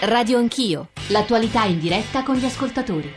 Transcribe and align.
Radio 0.00 0.38
Anch'io, 0.38 0.90
l'attualità 1.08 1.64
in 1.64 1.80
diretta 1.80 2.22
con 2.22 2.36
gli 2.36 2.44
ascoltatori. 2.44 3.12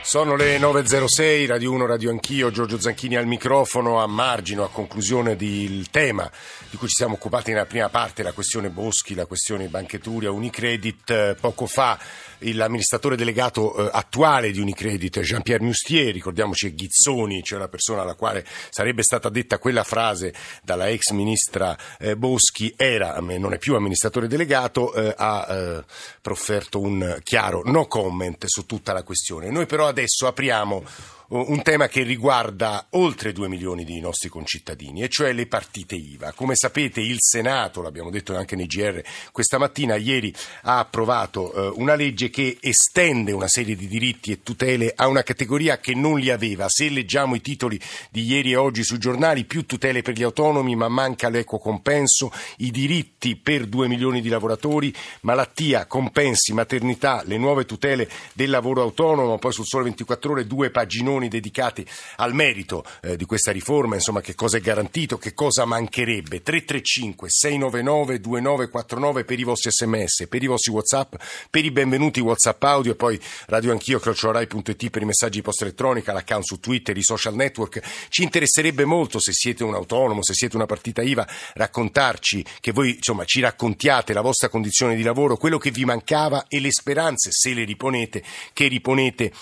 Sono 0.00 0.34
le 0.34 0.56
9.06, 0.58 1.46
Radio 1.46 1.72
1, 1.72 1.84
Radio 1.84 2.10
Anch'io, 2.10 2.50
Giorgio 2.50 2.80
Zanchini 2.80 3.16
al 3.16 3.26
microfono, 3.26 4.00
a 4.00 4.06
margine, 4.06 4.62
a 4.62 4.68
conclusione 4.68 5.36
del 5.36 5.90
tema 5.90 6.30
di 6.70 6.78
cui 6.78 6.88
ci 6.88 6.94
siamo 6.94 7.14
occupati 7.14 7.50
nella 7.50 7.66
prima 7.66 7.90
parte, 7.90 8.22
la 8.22 8.32
questione 8.32 8.70
Boschi, 8.70 9.14
la 9.14 9.26
questione 9.26 9.66
Bancheturia, 9.66 10.30
Unicredit. 10.30 11.34
Poco 11.34 11.66
fa 11.66 11.98
l'amministratore 12.40 13.16
delegato 13.16 13.74
eh, 13.76 13.90
attuale 13.92 14.50
di 14.50 14.60
Unicredit, 14.60 15.20
Jean-Pierre 15.20 15.64
Mustier, 15.64 16.12
ricordiamoci 16.12 16.74
Ghizzoni, 16.74 17.42
cioè 17.42 17.58
la 17.58 17.68
persona 17.68 18.02
alla 18.02 18.14
quale 18.14 18.44
sarebbe 18.70 19.02
stata 19.02 19.28
detta 19.28 19.58
quella 19.58 19.84
frase 19.84 20.34
dalla 20.62 20.88
ex 20.88 21.10
ministra 21.10 21.76
eh, 21.98 22.16
Boschi, 22.16 22.72
era, 22.76 23.18
non 23.20 23.52
è 23.52 23.58
più 23.58 23.74
amministratore 23.74 24.28
delegato, 24.28 24.92
eh, 24.94 25.14
ha 25.16 25.46
eh, 25.48 25.84
profferto 26.20 26.80
un 26.80 27.18
chiaro 27.22 27.62
no 27.64 27.86
comment 27.86 28.44
su 28.46 28.66
tutta 28.66 28.92
la 28.92 29.02
questione. 29.02 29.50
Noi 29.50 29.66
però 29.66 29.86
adesso 29.86 30.26
apriamo 30.26 30.84
un 31.28 31.60
tema 31.62 31.88
che 31.88 32.02
riguarda 32.02 32.86
oltre 32.90 33.32
2 33.32 33.48
milioni 33.48 33.84
di 33.84 33.98
nostri 33.98 34.28
concittadini, 34.28 35.02
e 35.02 35.08
cioè 35.08 35.32
le 35.32 35.46
partite 35.46 35.96
IVA. 35.96 36.32
Come 36.32 36.54
sapete 36.54 37.00
il 37.00 37.16
Senato, 37.18 37.82
l'abbiamo 37.82 38.10
detto 38.10 38.36
anche 38.36 38.54
nei 38.54 38.66
GR 38.66 39.02
questa 39.32 39.58
mattina, 39.58 39.96
ieri 39.96 40.32
ha 40.62 40.78
approvato 40.78 41.52
eh, 41.52 41.72
una 41.76 41.96
legge 41.96 42.30
che 42.30 42.58
estende 42.60 43.32
una 43.32 43.48
serie 43.48 43.74
di 43.74 43.88
diritti 43.88 44.30
e 44.30 44.42
tutele 44.42 44.92
a 44.94 45.08
una 45.08 45.22
categoria 45.22 45.78
che 45.78 45.94
non 45.94 46.18
li 46.20 46.30
aveva. 46.30 46.66
Se 46.68 46.88
leggiamo 46.88 47.34
i 47.34 47.40
titoli 47.40 47.80
di 48.10 48.22
ieri 48.22 48.52
e 48.52 48.56
oggi 48.56 48.84
sui 48.84 48.98
giornali, 48.98 49.44
più 49.44 49.66
tutele 49.66 50.02
per 50.02 50.14
gli 50.14 50.22
autonomi, 50.22 50.76
ma 50.76 50.88
manca 50.88 51.28
l'equo 51.28 51.58
compenso, 51.58 52.30
i 52.58 52.70
diritti 52.70 53.34
per 53.34 53.66
2 53.66 53.88
milioni 53.88 54.20
di 54.20 54.28
lavoratori, 54.28 54.94
malattia, 55.22 55.86
compensi, 55.86 56.52
maternità, 56.52 57.22
le 57.24 57.36
nuove 57.36 57.64
tutele 57.64 58.08
del 58.32 58.50
lavoro 58.50 58.82
autonomo, 58.82 59.38
poi 59.38 59.52
sul 59.52 59.66
Sole 59.66 59.84
24 59.84 60.32
Ore 60.32 60.46
due 60.46 60.70
paginoni 60.70 61.15
milioni 61.16 61.28
dedicati 61.28 61.86
al 62.16 62.34
merito 62.34 62.84
eh, 63.02 63.16
di 63.16 63.24
questa 63.24 63.52
riforma, 63.52 63.94
insomma 63.94 64.20
che 64.20 64.34
cosa 64.34 64.56
è 64.56 64.60
garantito, 64.60 65.18
che 65.18 65.34
cosa 65.34 65.64
mancherebbe. 65.64 66.42
335 66.42 67.28
699 67.28 68.20
2949 68.20 69.24
per 69.24 69.38
i 69.38 69.44
vostri 69.44 69.70
sms, 69.70 70.26
per 70.28 70.42
i 70.42 70.46
vostri 70.46 70.72
whatsapp, 70.72 71.14
per 71.50 71.64
i 71.64 71.70
benvenuti 71.70 72.20
whatsapp 72.20 72.62
audio 72.62 72.92
e 72.92 72.94
poi 72.94 73.20
radio 73.46 73.72
anch'io, 73.72 73.98
crociorai.it 73.98 74.90
per 74.90 75.02
i 75.02 75.06
messaggi 75.06 75.38
di 75.38 75.42
posta 75.42 75.64
elettronica, 75.64 76.12
l'account 76.12 76.44
su 76.44 76.60
Twitter, 76.60 76.96
i 76.96 77.02
social 77.02 77.34
network. 77.34 77.80
Ci 78.08 78.22
interesserebbe 78.22 78.84
molto 78.84 79.18
se 79.18 79.32
siete 79.32 79.64
un 79.64 79.74
autonomo, 79.74 80.22
se 80.22 80.34
siete 80.34 80.56
una 80.56 80.66
partita 80.66 81.02
IVA, 81.02 81.26
raccontarci, 81.54 82.44
che 82.60 82.72
voi 82.72 82.94
insomma 82.96 83.24
ci 83.24 83.40
raccontiate 83.40 84.12
la 84.12 84.20
vostra 84.20 84.48
condizione 84.48 84.94
di 84.94 85.02
lavoro, 85.02 85.36
quello 85.36 85.58
che 85.58 85.70
vi 85.70 85.84
mancava 85.84 86.46
e 86.48 86.60
le 86.60 86.70
speranze, 86.70 87.30
se 87.32 87.52
le 87.52 87.64
riponete, 87.64 88.22
che 88.52 88.68
riponete 88.68 89.32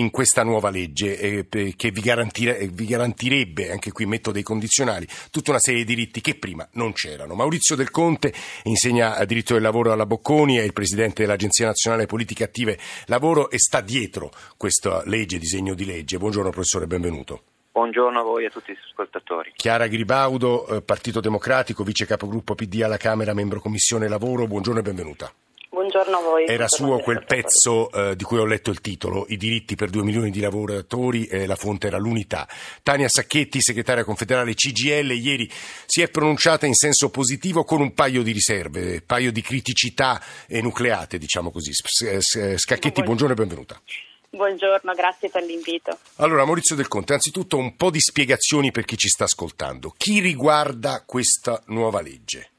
in 0.00 0.10
questa 0.10 0.42
nuova 0.42 0.70
legge 0.70 1.19
eh, 1.20 1.74
che 1.76 1.90
vi, 1.90 2.00
garantire, 2.00 2.68
vi, 2.72 2.86
garantirebbe, 2.86 3.70
anche 3.70 3.92
qui 3.92 4.06
metto 4.06 4.32
dei 4.32 4.42
condizionali, 4.42 5.06
tutta 5.30 5.50
una 5.50 5.60
serie 5.60 5.84
di 5.84 5.94
diritti 5.94 6.20
che 6.20 6.36
prima 6.36 6.66
non 6.72 6.92
c'erano. 6.92 7.34
Maurizio 7.34 7.76
Del 7.76 7.90
Conte 7.90 8.32
insegna 8.64 9.22
diritto 9.24 9.52
del 9.54 9.62
lavoro 9.62 9.92
alla 9.92 10.06
Bocconi, 10.06 10.56
è 10.56 10.62
il 10.62 10.72
presidente 10.72 11.22
dell'Agenzia 11.22 11.66
Nazionale 11.66 12.06
Politiche 12.06 12.44
Attive 12.44 12.78
Lavoro 13.06 13.50
e 13.50 13.58
sta 13.58 13.80
dietro 13.80 14.30
questa 14.56 15.02
legge, 15.04 15.38
disegno 15.38 15.74
di 15.74 15.84
legge. 15.84 16.18
Buongiorno 16.18 16.50
professore, 16.50 16.86
benvenuto. 16.86 17.42
Buongiorno 17.72 18.18
a 18.18 18.22
voi 18.22 18.44
e 18.44 18.46
a 18.46 18.50
tutti 18.50 18.72
gli 18.72 18.78
ascoltatori. 18.90 19.52
Chiara 19.54 19.86
Gribaudo, 19.86 20.66
eh, 20.66 20.82
Partito 20.82 21.20
Democratico, 21.20 21.84
vice 21.84 22.04
capogruppo 22.04 22.54
PD 22.54 22.82
alla 22.82 22.96
Camera, 22.96 23.32
membro 23.32 23.60
Commissione 23.60 24.08
Lavoro, 24.08 24.46
buongiorno 24.46 24.80
e 24.80 24.82
benvenuta. 24.82 25.32
Buongiorno 25.72 26.16
a 26.16 26.20
voi. 26.20 26.46
Era 26.48 26.66
suo 26.66 26.98
quel 26.98 27.24
pezzo 27.24 27.92
eh, 27.92 28.16
di 28.16 28.24
cui 28.24 28.38
ho 28.38 28.44
letto 28.44 28.70
il 28.70 28.80
titolo, 28.80 29.26
I 29.28 29.36
diritti 29.36 29.76
per 29.76 29.88
due 29.88 30.02
milioni 30.02 30.30
di 30.30 30.40
lavoratori, 30.40 31.26
eh, 31.26 31.46
la 31.46 31.54
fonte 31.54 31.86
era 31.86 31.96
l'unità. 31.96 32.48
Tania 32.82 33.08
Sacchetti, 33.08 33.62
segretaria 33.62 34.02
confederale 34.02 34.54
CGL, 34.54 35.12
ieri 35.12 35.48
si 35.86 36.02
è 36.02 36.08
pronunciata 36.08 36.66
in 36.66 36.74
senso 36.74 37.08
positivo 37.10 37.62
con 37.62 37.80
un 37.80 37.94
paio 37.94 38.24
di 38.24 38.32
riserve, 38.32 38.94
un 38.94 39.02
paio 39.06 39.30
di 39.30 39.42
criticità 39.42 40.20
enucleate, 40.48 41.18
diciamo 41.18 41.52
così. 41.52 41.70
Scacchetti, 41.72 43.04
buongiorno 43.04 43.34
e 43.34 43.36
benvenuta. 43.36 43.80
Buongiorno, 44.28 44.92
grazie 44.94 45.30
per 45.30 45.44
l'invito. 45.44 45.96
Allora, 46.16 46.44
Maurizio 46.44 46.74
Del 46.74 46.88
Conte, 46.88 47.12
anzitutto 47.12 47.56
un 47.56 47.76
po' 47.76 47.90
di 47.90 48.00
spiegazioni 48.00 48.72
per 48.72 48.84
chi 48.84 48.96
ci 48.96 49.08
sta 49.08 49.22
ascoltando. 49.22 49.94
Chi 49.96 50.18
riguarda 50.18 51.04
questa 51.06 51.62
nuova 51.66 52.00
legge? 52.00 52.50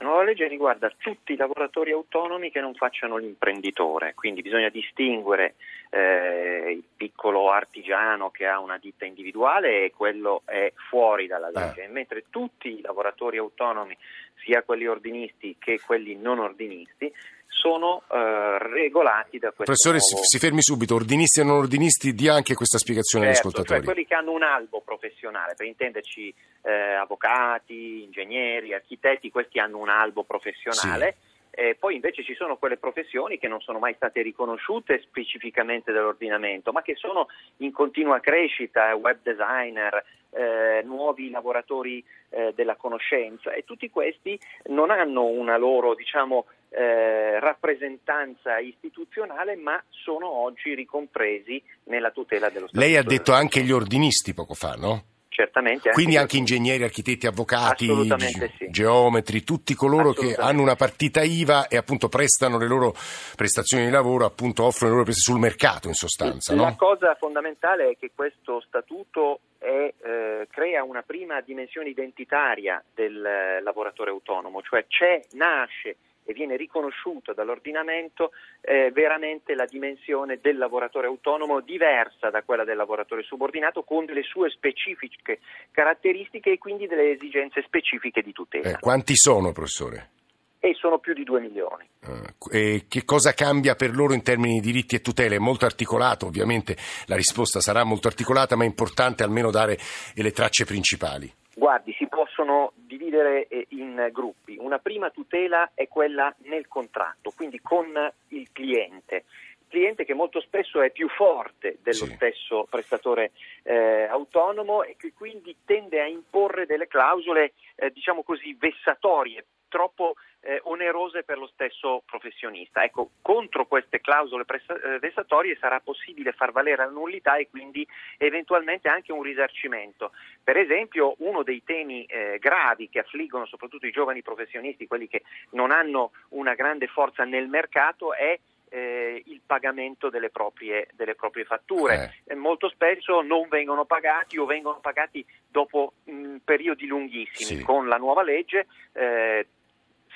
La 0.00 0.04
nuova 0.04 0.22
legge 0.22 0.46
riguarda 0.46 0.92
tutti 0.96 1.32
i 1.32 1.36
lavoratori 1.36 1.90
autonomi 1.90 2.52
che 2.52 2.60
non 2.60 2.72
facciano 2.74 3.16
l'imprenditore, 3.16 4.14
quindi 4.14 4.42
bisogna 4.42 4.68
distinguere 4.68 5.56
eh, 5.90 6.70
il 6.70 6.84
piccolo 6.96 7.50
artigiano 7.50 8.30
che 8.30 8.46
ha 8.46 8.60
una 8.60 8.78
ditta 8.78 9.06
individuale 9.06 9.84
e 9.84 9.90
quello 9.90 10.42
è 10.44 10.72
fuori 10.88 11.26
dalla 11.26 11.50
legge, 11.50 11.82
eh. 11.82 11.88
mentre 11.88 12.26
tutti 12.30 12.78
i 12.78 12.80
lavoratori 12.80 13.38
autonomi, 13.38 13.96
sia 14.36 14.62
quelli 14.62 14.86
ordinisti 14.86 15.56
che 15.58 15.80
quelli 15.84 16.14
non 16.14 16.38
ordinisti, 16.38 17.12
sono 17.58 18.02
eh, 18.10 18.58
regolati 18.58 19.38
da 19.38 19.50
questo 19.50 19.64
Professore, 19.64 19.98
nuovo... 19.98 20.24
si, 20.24 20.38
fermi 20.38 20.62
subito, 20.62 20.94
ordinisti 20.94 21.40
e 21.40 21.44
non 21.44 21.56
ordinisti, 21.56 22.14
dia 22.14 22.34
anche 22.34 22.54
questa 22.54 22.78
spiegazione 22.78 23.26
certo, 23.26 23.40
agli 23.40 23.46
ascoltatori. 23.46 23.84
Cioè 23.84 23.92
quelli 23.94 24.06
che 24.06 24.14
hanno 24.14 24.32
un 24.32 24.42
albo 24.44 24.80
professionale, 24.80 25.54
per 25.56 25.66
intenderci 25.66 26.32
eh, 26.62 26.94
avvocati, 26.94 28.04
ingegneri, 28.04 28.72
architetti, 28.72 29.30
questi 29.30 29.58
hanno 29.58 29.78
un 29.78 29.88
albo 29.88 30.22
professionale. 30.22 31.16
Sì. 31.18 31.26
Eh, 31.50 31.74
poi 31.76 31.96
invece 31.96 32.22
ci 32.22 32.34
sono 32.34 32.56
quelle 32.56 32.76
professioni 32.76 33.36
che 33.36 33.48
non 33.48 33.60
sono 33.60 33.80
mai 33.80 33.94
state 33.94 34.22
riconosciute 34.22 35.00
specificamente 35.00 35.90
dall'ordinamento, 35.90 36.70
ma 36.70 36.82
che 36.82 36.94
sono 36.94 37.26
in 37.58 37.72
continua 37.72 38.20
crescita, 38.20 38.94
web 38.94 39.18
designer, 39.22 40.04
eh, 40.30 40.82
nuovi 40.84 41.30
lavoratori 41.30 42.04
eh, 42.28 42.52
della 42.54 42.76
conoscenza 42.76 43.52
e 43.52 43.64
tutti 43.64 43.90
questi 43.90 44.38
non 44.66 44.90
hanno 44.90 45.24
una 45.24 45.56
loro 45.56 45.94
diciamo, 45.94 46.46
eh, 46.70 47.40
rappresentanza 47.40 48.58
istituzionale 48.58 49.56
ma 49.56 49.82
sono 49.88 50.28
oggi 50.30 50.74
ricompresi 50.74 51.62
nella 51.84 52.10
tutela 52.10 52.48
dello 52.50 52.68
Stato. 52.68 52.84
Lei 52.84 52.96
ha 52.96 53.02
detto 53.02 53.32
anche 53.32 53.62
gli 53.62 53.72
ordinisti 53.72 54.34
poco 54.34 54.54
fa, 54.54 54.74
no? 54.74 55.04
certamente. 55.38 55.90
Quindi 55.90 56.16
anche, 56.16 56.36
anche 56.36 56.36
ingegneri, 56.38 56.82
architetti, 56.82 57.28
avvocati, 57.28 57.86
ge- 57.86 58.52
sì. 58.58 58.70
geometri, 58.70 59.44
tutti 59.44 59.74
coloro 59.74 60.12
che 60.12 60.34
hanno 60.34 60.62
una 60.62 60.74
partita 60.74 61.22
IVA 61.22 61.68
e 61.68 61.76
appunto 61.76 62.08
prestano 62.08 62.58
le 62.58 62.66
loro 62.66 62.92
prestazioni 63.36 63.84
di 63.84 63.90
lavoro, 63.92 64.24
appunto 64.24 64.64
offrono 64.64 64.90
le 64.90 64.98
loro 64.98 65.04
prestazioni 65.04 65.38
sul 65.38 65.48
mercato 65.48 65.86
in 65.86 65.94
sostanza. 65.94 66.56
La 66.56 66.70
no? 66.70 66.76
cosa 66.76 67.14
fondamentale 67.14 67.90
è 67.90 67.96
che 67.96 68.10
questo 68.12 68.60
statuto 68.66 69.40
è, 69.58 69.94
eh, 69.96 70.48
crea 70.50 70.82
una 70.82 71.02
prima 71.02 71.40
dimensione 71.40 71.88
identitaria 71.88 72.82
del 72.92 73.24
eh, 73.24 73.62
lavoratore 73.62 74.10
autonomo, 74.10 74.60
cioè 74.62 74.86
c'è, 74.88 75.22
nasce 75.32 75.98
e 76.28 76.34
viene 76.34 76.56
riconosciuta 76.56 77.32
dall'ordinamento 77.32 78.32
eh, 78.60 78.90
veramente 78.92 79.54
la 79.54 79.64
dimensione 79.64 80.36
del 80.36 80.58
lavoratore 80.58 81.06
autonomo 81.06 81.60
diversa 81.60 82.28
da 82.28 82.42
quella 82.42 82.64
del 82.64 82.76
lavoratore 82.76 83.22
subordinato 83.22 83.82
con 83.82 84.04
delle 84.04 84.22
sue 84.22 84.50
specifiche 84.50 85.38
caratteristiche 85.70 86.52
e 86.52 86.58
quindi 86.58 86.86
delle 86.86 87.12
esigenze 87.12 87.62
specifiche 87.62 88.20
di 88.20 88.32
tutela. 88.32 88.68
Eh, 88.68 88.78
quanti 88.78 89.16
sono, 89.16 89.52
professore? 89.52 90.10
E 90.58 90.74
sono 90.74 90.98
più 90.98 91.14
di 91.14 91.24
2 91.24 91.40
milioni. 91.40 91.88
Uh, 92.04 92.54
e 92.54 92.84
che 92.88 93.06
cosa 93.06 93.32
cambia 93.32 93.74
per 93.74 93.94
loro 93.94 94.12
in 94.12 94.22
termini 94.22 94.60
di 94.60 94.66
diritti 94.66 94.96
e 94.96 95.00
tutele? 95.00 95.36
È 95.36 95.38
molto 95.38 95.64
articolato, 95.64 96.26
ovviamente 96.26 96.76
la 97.06 97.16
risposta 97.16 97.60
sarà 97.60 97.84
molto 97.84 98.08
articolata, 98.08 98.54
ma 98.54 98.64
è 98.64 98.66
importante 98.66 99.22
almeno 99.22 99.50
dare 99.50 99.78
le 100.14 100.30
tracce 100.32 100.66
principali. 100.66 101.32
Guardi, 101.54 101.92
si 101.98 102.06
possono 102.38 102.72
dividere 102.76 103.48
eh, 103.48 103.66
in 103.70 104.08
gruppi. 104.12 104.56
Una 104.58 104.78
prima 104.78 105.10
tutela 105.10 105.72
è 105.74 105.88
quella 105.88 106.32
nel 106.44 106.68
contratto, 106.68 107.32
quindi 107.34 107.60
con 107.60 107.92
il 108.28 108.48
cliente. 108.52 109.24
Cliente 109.66 110.04
che 110.04 110.14
molto 110.14 110.40
spesso 110.40 110.80
è 110.80 110.90
più 110.90 111.08
forte 111.08 111.78
dello 111.82 112.06
sì. 112.06 112.14
stesso 112.14 112.66
prestatore 112.70 113.32
eh, 113.64 114.04
autonomo 114.04 114.82
e 114.82 114.94
che 114.96 115.12
quindi 115.12 115.54
tende 115.64 116.00
a 116.00 116.06
imporre 116.06 116.64
delle 116.64 116.86
clausole, 116.86 117.52
eh, 117.74 117.90
diciamo 117.90 118.22
così, 118.22 118.54
vessatorie, 118.58 119.44
troppo 119.68 120.14
eh, 120.40 120.60
onerose 120.64 121.24
per 121.24 121.38
lo 121.38 121.46
stesso 121.46 122.02
professionista. 122.06 122.82
Ecco, 122.82 123.10
contro 123.22 123.66
queste 123.66 124.00
clausole 124.00 124.44
eh, 124.48 124.98
vessatorie 124.98 125.56
sarà 125.60 125.80
possibile 125.80 126.32
far 126.32 126.52
valere 126.52 126.84
la 126.84 126.90
nullità 126.90 127.36
e 127.36 127.48
quindi 127.50 127.86
eventualmente 128.16 128.88
anche 128.88 129.12
un 129.12 129.22
risarcimento. 129.22 130.12
Per 130.42 130.56
esempio, 130.56 131.14
uno 131.18 131.42
dei 131.42 131.62
temi 131.64 132.04
eh, 132.04 132.38
gravi 132.38 132.88
che 132.88 133.00
affliggono 133.00 133.46
soprattutto 133.46 133.86
i 133.86 133.92
giovani 133.92 134.22
professionisti, 134.22 134.86
quelli 134.86 135.08
che 135.08 135.22
non 135.50 135.70
hanno 135.70 136.12
una 136.30 136.54
grande 136.54 136.86
forza 136.86 137.24
nel 137.24 137.48
mercato, 137.48 138.14
è 138.14 138.38
eh, 138.70 139.22
il 139.26 139.40
pagamento 139.44 140.10
delle 140.10 140.30
proprie, 140.30 140.88
delle 140.92 141.14
proprie 141.14 141.44
fatture. 141.44 142.14
Eh. 142.26 142.34
molto 142.34 142.68
spesso 142.68 143.22
non 143.22 143.48
vengono 143.48 143.84
pagati 143.84 144.38
o 144.38 144.44
vengono 144.44 144.78
pagati 144.80 145.24
dopo 145.46 145.94
mh, 146.04 146.36
periodi 146.44 146.86
lunghissimi. 146.86 147.58
Sì. 147.60 147.64
Con 147.64 147.88
la 147.88 147.96
nuova 147.96 148.22
legge 148.22 148.66
eh, 148.92 149.46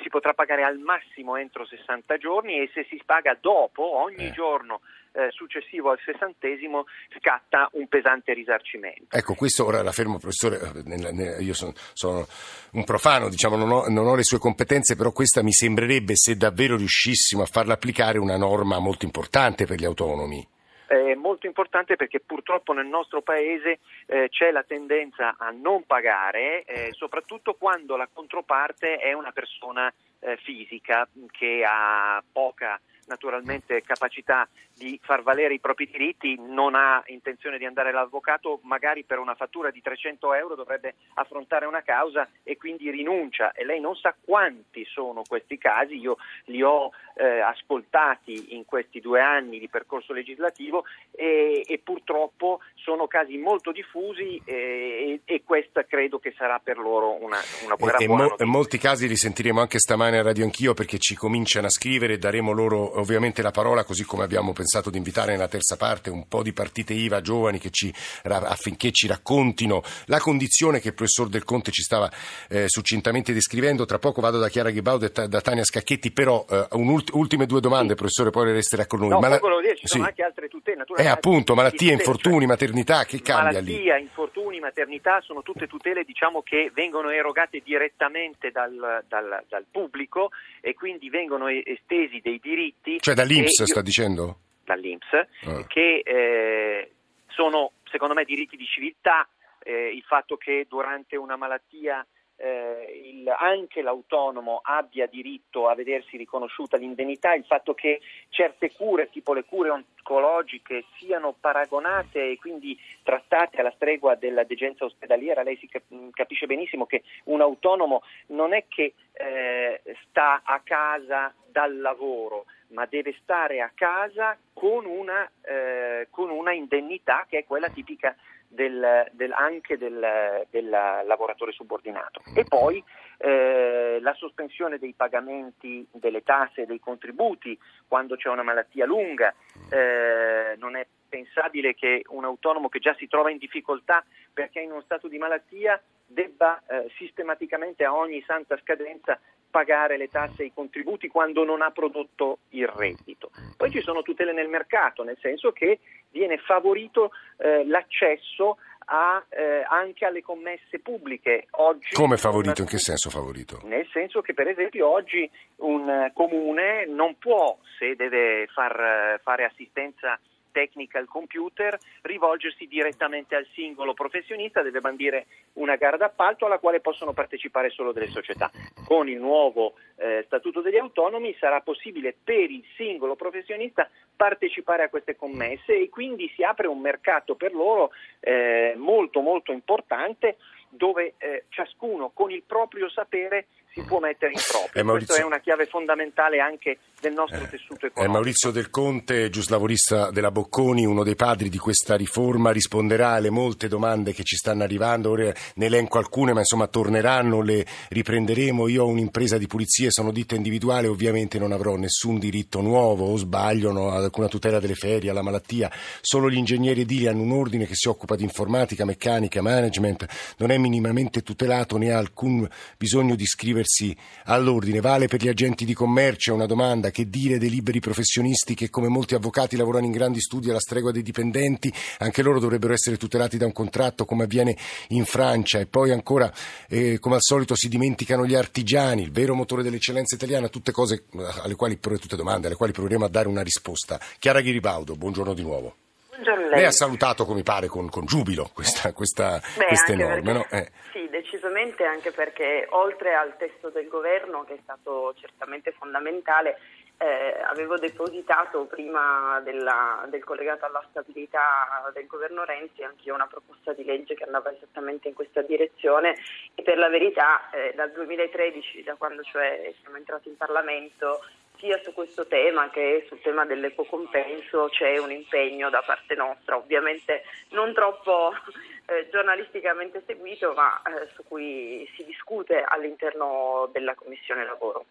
si 0.03 0.09
potrà 0.09 0.35
pagare 0.35 0.63
al 0.65 0.79
massimo 0.79 1.37
entro 1.37 1.65
60 1.65 2.17
giorni 2.19 2.59
e 2.61 2.71
se 2.75 2.87
si 2.89 3.01
paga 3.05 3.37
dopo, 3.41 3.83
ogni 4.03 4.27
Eh. 4.29 4.33
giorno 4.33 4.81
eh, 5.15 5.29
successivo 5.31 5.91
al 5.91 5.99
sessantesimo, 6.03 6.87
scatta 7.19 7.69
un 7.73 7.87
pesante 7.87 8.33
risarcimento. 8.33 9.15
Ecco, 9.15 9.35
questo 9.35 9.67
ora 9.67 9.83
la 9.83 9.93
fermo, 9.93 10.19
professore. 10.19 10.59
eh, 10.87 11.43
io 11.43 11.53
sono, 11.53 11.73
sono 11.93 12.27
un 12.73 12.85
profano, 12.85 13.29
diciamo, 13.29 13.57
non 13.57 13.71
ho, 13.71 13.89
non 13.89 14.07
ho 14.07 14.15
le 14.15 14.23
sue 14.25 14.39
competenze, 14.39 14.97
però 14.97 15.13
questa 15.13 15.43
mi 15.43 15.53
sembrerebbe, 15.53 16.17
se 16.17 16.37
davvero 16.37 16.77
riuscissimo 16.77 17.43
a 17.43 17.47
farla 17.47 17.75
applicare, 17.75 18.19
una 18.19 18.39
norma 18.39 18.79
molto 18.79 19.05
importante 19.05 19.67
per 19.67 19.79
gli 19.79 19.85
autonomi. 19.85 20.47
È 20.93 21.15
molto 21.15 21.47
importante 21.47 21.97
perché 21.97 22.21
purtroppo 22.21 22.75
nel 22.75 22.85
nostro 22.85 23.23
paese 23.23 23.79
eh, 24.05 24.29
c'è 24.29 24.51
la 24.51 24.63
tendenza 24.63 25.37
a 25.39 25.51
non 25.51 25.85
pagare, 25.87 26.65
eh, 26.65 26.93
soprattutto 26.93 27.55
quando 27.55 27.97
la 27.97 28.07
controparte 28.13 28.97
è 28.97 29.15
una 29.15 29.33
persona 29.33 29.91
eh, 30.21 30.37
fisica 30.37 31.09
che 31.31 31.65
ha 31.67 32.23
poca 32.31 32.79
naturalmente 33.07 33.83
capacità 33.83 34.49
di 34.75 34.99
far 35.03 35.23
valere 35.23 35.55
i 35.55 35.61
propri 35.61 35.89
diritti, 35.91 36.37
non 36.39 36.75
ha 36.75 37.03
intenzione 37.07 37.59
di 37.59 37.65
andare 37.65 37.91
all'avvocato, 37.91 38.61
magari 38.63 39.05
per 39.05 39.19
una 39.19 39.35
fattura 39.35 39.71
di 39.71 39.81
300 39.81 40.35
euro 40.35 40.55
dovrebbe 40.55 40.95
affrontare 41.15 41.67
una 41.67 41.83
causa 41.83 42.29
e 42.43 42.57
quindi 42.57 42.91
rinuncia. 42.91 43.53
E 43.53 43.65
lei 43.65 43.81
non 43.81 43.95
sa 43.97 44.15
quanti 44.19 44.85
sono 44.85 45.23
questi 45.27 45.59
casi, 45.59 45.99
io 45.99 46.17
li 46.47 46.63
ho 46.63 46.91
eh, 47.15 47.41
ascoltati 47.41 48.57
in 48.57 48.65
questi 48.65 49.01
due 49.01 49.21
anni 49.21 49.59
di 49.59 49.69
percorso 49.69 50.13
legislativo 50.13 50.85
e, 51.11 51.63
e 51.67 51.79
purtroppo 51.79 52.61
sono 52.75 53.07
casi 53.07 53.37
molto 53.37 53.71
diffusi 53.73 54.41
e, 54.45 54.55
e, 54.55 55.21
e 55.25 55.43
questa 55.45 55.85
credo 55.85 56.19
che 56.19 56.35
sarà 56.37 56.59
per 56.63 56.79
loro 56.79 57.23
una, 57.23 57.39
una 57.65 57.77
buona, 57.77 57.97
E, 57.99 58.07
buona 58.07 58.35
mo- 58.39 58.47
molti 58.47 58.79
casi 58.79 59.07
li 59.07 59.17
sentiremo 59.17 59.61
anche 59.61 59.79
stamane 59.79 60.19
a 60.19 60.23
Radio 60.23 60.45
Anch'io 60.45 60.75
perché 60.75 60.99
ci 60.99 61.15
cominciano 61.15 61.67
a 61.67 61.71
scrivere 61.71 62.15
e 62.15 62.19
daremo 62.19 62.53
loro 62.53 62.92
ovviamente 62.95 63.43
la 63.43 63.51
parola, 63.51 63.85
così 63.85 64.05
come 64.05 64.25
abbiamo 64.25 64.53
pensato 64.53 64.91
di 64.91 64.97
invitare 64.99 65.33
nella 65.33 65.49
terza 65.49 65.77
parte 65.77 66.11
un 66.11 66.27
po' 66.29 66.43
di 66.43 66.53
partite 66.53 66.93
IVA 66.93 67.21
giovani 67.21 67.59
che 67.59 67.71
ci, 67.71 67.93
affinché 68.25 68.91
ci 68.93 69.07
raccontino 69.07 69.83
la 70.07 70.19
condizione 70.19 70.81
che 70.81 70.89
il 70.89 70.95
professor 70.95 71.29
Del 71.29 71.45
Conte 71.45 71.71
ci 71.71 71.83
stava 71.83 72.11
eh, 72.49 72.69
succintamente 72.69 73.33
descrivendo. 73.33 73.85
Tra 73.85 73.99
poco 73.99 74.21
vado 74.21 74.39
da 74.39 74.49
Chiara 74.49 74.71
Ghibaudo 74.71 75.07
e 75.07 75.13
ta- 75.13 75.27
da 75.27 75.41
Tania 75.41 75.65
Scacchetti, 75.65 76.11
però 76.13 76.45
eh, 76.49 76.67
un'ult- 76.73 77.11
ultime 77.15 77.47
due 77.47 77.61
domande, 77.61 77.95
professore, 77.95 78.31
poi 78.31 78.53
resterà 78.53 78.87
con 78.87 79.01
noi. 79.01 79.09
No, 79.09 79.17
Ma 79.21 79.29
poi 79.29 79.31
la- 79.31 79.39
volevo 79.39 79.61
dire, 79.61 79.77
ci 79.77 79.87
sono 79.87 80.03
sì. 80.05 80.09
anche 80.09 80.23
altre 80.23 80.49
tutele. 80.49 80.85
Eh, 80.97 81.07
appunto, 81.07 81.55
malattie, 81.55 81.93
infortuni, 81.93 82.39
cioè, 82.41 82.47
maternità, 82.47 83.05
che 83.05 83.21
cambia 83.23 83.61
lì? 83.61 83.73
Malattia, 83.73 83.99
infortuni, 83.99 84.59
maternità 84.61 85.21
sono 85.21 85.43
tutte 85.43 85.67
tutele 85.67 86.05
diciamo, 86.05 86.43
che 86.43 86.71
vengono 86.75 87.11
erogate 87.11 87.61
direttamente 87.65 88.51
dal, 88.51 89.05
dal- 89.09 89.45
dal 89.49 89.65
pubblico 89.71 90.31
e 90.61 90.75
quindi 90.75 91.09
vengono 91.09 91.49
estesi 91.49 92.21
dei 92.23 92.39
diritti. 92.43 92.82
Cioè 93.01 93.15
dall'Inps 93.15 93.59
io- 93.59 93.67
sta 93.67 93.83
dicendo? 93.83 94.39
dall'Inps, 94.65 95.13
Ah. 95.13 95.67
che 95.67 96.03
eh, 96.05 96.93
sono 97.29 97.73
secondo 97.91 98.15
me 98.15 98.25
diritti 98.25 98.57
di 98.57 98.65
civiltà, 98.65 99.29
eh, 99.63 99.89
il 99.95 100.03
fatto 100.03 100.37
che 100.37 100.67
durante 100.69 101.17
una 101.17 101.37
malattia 101.37 102.05
eh, 102.39 103.03
il- 103.05 103.29
anche 103.39 103.83
l'autonomo 103.83 104.61
abbia 104.65 105.07
diritto 105.07 105.69
a 105.69 105.77
vedersi 105.77 106.17
riconosciuta 106.17 106.77
l'indennità, 106.77 107.35
il 107.35 107.45
fatto 107.45 107.73
che 107.73 108.01
certe 108.31 108.73
cure, 108.73 109.11
tipo 109.11 109.33
le 109.33 109.45
cure 109.45 109.71
oncologiche, 109.71 110.85
siano 110.99 111.37
paragonate 111.39 112.31
e 112.31 112.39
quindi 112.39 112.77
trattate 113.05 113.61
alla 113.61 113.71
stregua 113.77 114.17
della 114.17 114.43
degenza 114.43 114.85
ospedaliera. 114.85 115.43
Lei 115.45 115.57
si 115.59 115.69
cap- 115.69 116.11
capisce 116.11 116.47
benissimo 116.47 116.85
che 116.87 117.03
un 117.25 117.41
autonomo 117.43 118.03
non 118.29 118.55
è 118.55 118.65
che 118.67 118.95
eh, 119.13 119.81
sta 120.09 120.41
a 120.45 120.61
casa 120.65 121.33
dal 121.47 121.79
lavoro, 121.79 122.47
ma 122.73 122.87
deve 122.87 123.15
stare 123.23 123.61
a 123.61 123.71
casa 123.75 124.37
con 124.53 124.85
una, 124.85 125.29
eh, 125.43 126.09
con 126.11 126.31
una 126.31 126.53
indennità 126.53 127.27
che 127.29 127.39
è 127.39 127.45
quella 127.45 127.69
tipica 127.69 128.17
del- 128.49 129.09
del- 129.13 129.33
anche 129.33 129.79
del, 129.79 130.47
del 130.51 130.69
lavoratore 130.69 131.53
subordinato. 131.53 132.21
E 132.35 132.45
poi 132.45 132.83
eh, 133.19 133.99
la 134.01 134.13
sospensione 134.15 134.79
dei 134.79 134.93
pagamenti 134.95 135.87
delle 135.93 136.23
tasse 136.23 136.63
e 136.63 136.67
dei 136.67 136.81
contributi 136.81 137.59
quando 137.89 138.17
c'è 138.17 138.29
una 138.29 138.43
malattia 138.43 138.85
lunga. 138.85 139.35
Eh, 139.71 140.57
non 140.59 140.77
è 140.77 140.87
pensabile 141.09 141.75
che 141.75 142.03
un 142.09 142.25
autonomo 142.25 142.69
che 142.69 142.79
già 142.79 142.95
si 142.95 143.07
trova 143.07 143.31
in 143.31 143.39
difficoltà 143.39 144.05
perché 144.33 144.61
è 144.61 144.65
in 144.65 144.73
uno 144.73 144.83
stato 144.83 145.09
di 145.09 145.19
malattia 145.19 145.81
debba 146.07 146.63
eh, 146.67 146.91
sistematicamente 146.97 147.85
a 147.85 147.95
ogni 147.95 148.23
santa 148.27 148.59
scadenza 148.59 149.19
pagare 149.53 149.99
le 149.99 150.09
tasse 150.09 150.43
e 150.43 150.47
i 150.47 150.53
contributi 150.53 151.09
quando 151.09 151.45
non 151.45 151.61
ha 151.63 151.71
prodotto 151.71 152.39
il 152.51 152.67
reddito. 152.67 153.31
Poi 153.57 153.71
ci 153.71 153.83
sono 153.83 154.01
tutele 154.03 154.33
nel 154.33 154.49
mercato, 154.49 155.05
nel 155.05 155.19
senso 155.21 155.53
che 155.53 155.79
viene 156.11 156.39
favorito 156.39 157.13
eh, 157.37 157.65
l'accesso 157.67 158.57
a, 158.87 159.23
eh, 159.29 159.63
anche 159.69 160.07
alle 160.07 160.23
commesse 160.23 160.79
pubbliche. 160.81 161.47
Oggi 161.51 161.95
Come 161.95 162.17
favorito? 162.17 162.63
una- 162.63 162.71
In 162.71 162.77
che 162.77 162.79
senso 162.83 163.11
favorito? 163.11 163.61
nel 163.65 163.87
senso 163.93 164.23
che 164.23 164.33
per 164.35 164.49
esempio 164.49 164.89
oggi 164.89 165.31
un 165.57 166.11
comune 166.15 166.87
non 166.87 167.17
può, 167.19 167.57
se 167.79 167.95
deve 167.95 168.47
far, 168.53 169.21
fare 169.23 169.45
assistenza 169.45 170.19
tecnica 170.53 170.99
al 170.99 171.09
computer, 171.09 171.77
rivolgersi 172.03 172.69
direttamente 172.69 173.35
al 173.35 173.47
singolo 173.53 173.95
professionista, 173.95 174.63
deve 174.63 174.81
bandire 174.81 175.27
una 175.55 175.75
gara 175.77 175.97
d'appalto 175.97 176.47
alla 176.47 176.59
quale 176.59 176.81
possono 176.81 177.13
partecipare 177.13 177.71
solo 177.71 177.91
delle 177.91 178.09
società. 178.09 178.51
Con 178.87 179.09
il 179.09 179.19
nuovo 179.19 179.75
eh, 179.97 180.23
Statuto 180.27 180.61
degli 180.61 180.77
Autonomi 180.77 181.35
sarà 181.41 181.61
possibile 181.61 182.15
per 182.23 182.51
il 182.51 182.65
singolo 182.77 183.17
professionista 183.17 183.89
partecipare 184.15 184.85
a 184.85 184.89
queste 184.89 185.17
commesse 185.17 185.77
e 185.77 185.89
quindi 185.89 186.31
si 186.37 186.45
apre 186.45 186.69
un 186.69 186.81
mercato 186.81 187.35
per 187.35 187.53
loro 187.53 187.91
eh, 188.21 188.75
molto 188.77 189.21
molto 189.21 189.51
importante 189.51 190.37
dove 190.69 191.15
eh, 191.19 191.45
ciascuno 191.49 192.11
con 192.15 192.31
il 192.31 192.43
proprio 192.47 192.89
sapere 192.89 193.47
si 193.75 193.81
può 193.83 194.01
mettere 194.01 194.33
in 194.33 194.41
proprio. 194.47 194.81
Eh, 194.81 194.85
Maurizio- 194.85 195.15
Questa 195.15 195.23
è 195.23 195.27
una 195.27 195.41
chiave 195.41 195.67
fondamentale 195.67 196.41
anche 196.41 196.79
del 197.01 197.15
nostro 197.15 197.43
Eh, 197.43 197.49
tessuto 197.49 197.87
economico. 197.87 198.13
Maurizio 198.13 198.51
Del 198.51 198.71
Conte, 198.71 199.31
giuslavorista 199.31 200.11
della 200.11 200.31
Bocconi, 200.31 200.85
uno 200.85 201.03
dei 201.03 201.17
padri 201.17 201.49
di 201.49 201.59
questa 201.59 201.97
riforma, 201.97 202.51
risponderà 202.51 203.11
alle 203.13 203.31
molte 203.31 203.69
domande 203.69 204.13
che 204.13 204.25
ci 204.25 204.37
stanno 204.37 204.63
arrivando, 204.63 205.11
ora 205.11 205.33
ne 205.55 205.67
elenco 205.67 205.99
alcune 205.99 206.33
ma 206.33 206.41
insomma 206.41 206.67
torneranno, 206.67 207.41
le 207.41 207.65
riprenderemo. 207.89 208.69
Io 208.69 208.85
ho 208.85 208.89
un'impresa 208.89 209.39
di 209.39 209.47
pulizie, 209.47 209.91
sono 209.91 210.13
ditta 210.13 210.35
individuale, 210.35 210.87
ovviamente 210.87 211.39
non 211.39 211.53
avrò 211.53 211.77
nessun 211.77 212.19
diritto 212.19 212.61
nuovo 212.61 213.07
o 213.07 213.17
sbaglio, 213.17 213.73
no, 213.73 213.91
ad 213.91 214.05
alcuna 214.05 214.29
tutela 214.29 214.61
delle 214.61 214.75
ferie, 214.75 215.11
alla 215.11 215.23
malattia. 215.23 215.71
Solo 216.01 216.29
gli 216.31 216.37
ingegneri 216.37 216.83
edili 216.83 217.07
hanno 217.07 217.23
un 217.23 217.33
ordine 217.33 217.67
che 217.67 217.75
si 217.75 217.89
occupa 217.89 218.17
di 218.17 218.23
informatica, 218.23 218.85
meccanica, 218.85 219.41
management, 219.41 220.35
non 220.39 220.51
è 220.51 220.59
minimamente 220.59 221.23
tutelato 221.23 221.79
né 221.79 221.91
ha 221.91 221.99
alcun 221.99 222.47
bisogno 222.77 223.15
di 223.15 223.25
iscriversi 223.63 223.97
all'ordine. 224.25 224.81
Vale 224.81 225.07
per 225.07 225.23
gli 225.23 225.29
agenti 225.29 225.65
di 225.65 225.75
commercio, 225.75 226.35
una 226.35 226.47
domanda, 226.47 226.91
che 226.91 227.09
dire 227.09 227.39
dei 227.39 227.49
liberi 227.49 227.81
professionisti 227.81 228.55
che 228.55 228.69
come 228.69 228.89
molti 228.89 229.15
avvocati 229.15 229.57
lavorano 229.57 229.87
in 229.87 229.93
grandi 229.93 230.21
studi 230.21 230.51
alla 230.51 230.61
stregua 230.61 230.91
dei 230.91 231.03
dipendenti, 231.03 231.73
anche 231.99 232.23
loro 232.23 232.41
dovrebbero 232.41 232.73
essere 232.73 232.97
tutelati 232.97 233.39
da 233.39 233.47
un 233.47 233.53
contratto 233.53 234.05
come 234.05 234.25
avviene 234.25 234.57
in 234.89 235.05
Francia 235.05 235.59
e 235.59 235.67
poi 235.67 235.91
ancora 235.91 236.33
eh, 236.69 236.99
come 236.99 237.15
al 237.15 237.23
solito 237.23 237.55
si 237.55 237.69
dimenticano 237.69 238.27
gli 238.27 238.35
artigiani, 238.35 239.03
il 239.03 239.13
vero 239.13 239.35
motore 239.35 239.63
dell'eccellenza 239.63 240.17
italiana, 240.17 240.49
tutte 240.49 240.73
cose 240.73 241.05
alle 241.43 241.55
quali 241.55 241.79
tutte 241.81 242.17
domande 242.17 242.49
alle 242.49 242.57
quali 242.57 242.73
proveremo 242.73 243.05
a 243.05 243.09
dare 243.09 243.29
una 243.29 243.43
risposta. 243.43 244.01
Chiara 244.19 244.41
Ghiribaudo, 244.41 244.97
buongiorno 244.97 245.35
di 245.35 245.43
nuovo. 245.43 245.75
Buongiorno 246.15 246.45
a 246.45 246.49
Lei 246.51 246.59
lei. 246.59 246.65
ha 246.67 246.71
salutato, 246.73 247.25
come 247.25 247.43
pare, 247.43 247.69
con, 247.69 247.89
con 247.89 248.05
giubilo 248.05 248.51
questa, 248.53 248.93
questa, 248.93 249.41
Beh, 249.57 249.65
queste 249.67 249.95
norme, 249.97 250.21
perché- 250.21 250.33
no? 250.33 250.61
Eh. 250.61 250.71
Sì, 250.93 251.09
decisamente 251.09 251.85
anche 251.85 252.13
perché 252.13 252.67
oltre 252.69 253.15
al 253.15 253.35
testo 253.39 253.71
del 253.71 253.89
governo, 253.89 254.45
che 254.45 254.55
è 254.55 254.59
stato 254.63 255.15
certamente 255.19 255.73
fondamentale, 255.73 256.59
eh, 256.99 257.41
avevo 257.49 257.79
depositato 257.79 258.67
prima 258.67 259.41
della- 259.43 260.07
del 260.11 260.23
collegato 260.23 260.67
alla 260.67 260.85
stabilità 260.91 261.91
del 261.95 262.07
governo 262.07 262.45
Renzi 262.45 262.83
anche 262.83 263.05
io 263.09 263.15
una 263.15 263.27
proposta 263.27 263.73
di 263.73 263.83
legge 263.83 264.15
che 264.15 264.25
andava 264.25 264.53
esattamente 264.53 265.09
in 265.09 265.15
questa 265.15 265.41
direzione 265.41 266.15
e 266.55 266.63
per 266.63 266.77
la 266.77 266.91
verità 266.91 267.49
eh, 267.53 267.73
dal 267.75 267.91
2013, 267.91 268.83
da 268.83 268.97
quando 268.97 269.23
cioè 269.23 269.73
siamo 269.81 269.97
entrati 269.97 270.29
in 270.29 270.37
Parlamento, 270.37 271.25
sia 271.63 271.81
su 271.85 271.93
questo 271.93 272.27
tema 272.27 272.69
che 272.71 273.05
sul 273.07 273.21
tema 273.21 273.47
dell'equo 273.47 273.85
compenso 273.85 274.69
c'è 274.69 274.99
un 274.99 275.13
impegno 275.13 275.71
da 275.71 275.81
parte 275.81 276.17
nostra, 276.17 276.57
ovviamente 276.57 277.23
non 277.51 277.73
troppo 277.73 278.33
eh, 278.87 279.09
giornalisticamente 279.13 280.03
seguito, 280.05 280.53
ma 280.55 280.83
eh, 280.83 281.09
su 281.15 281.23
cui 281.23 281.89
si 281.95 282.05
discute 282.05 282.65
all'interno 282.67 283.71
della 283.73 283.95
Commissione 283.95 284.45
Lavoro. 284.45 284.85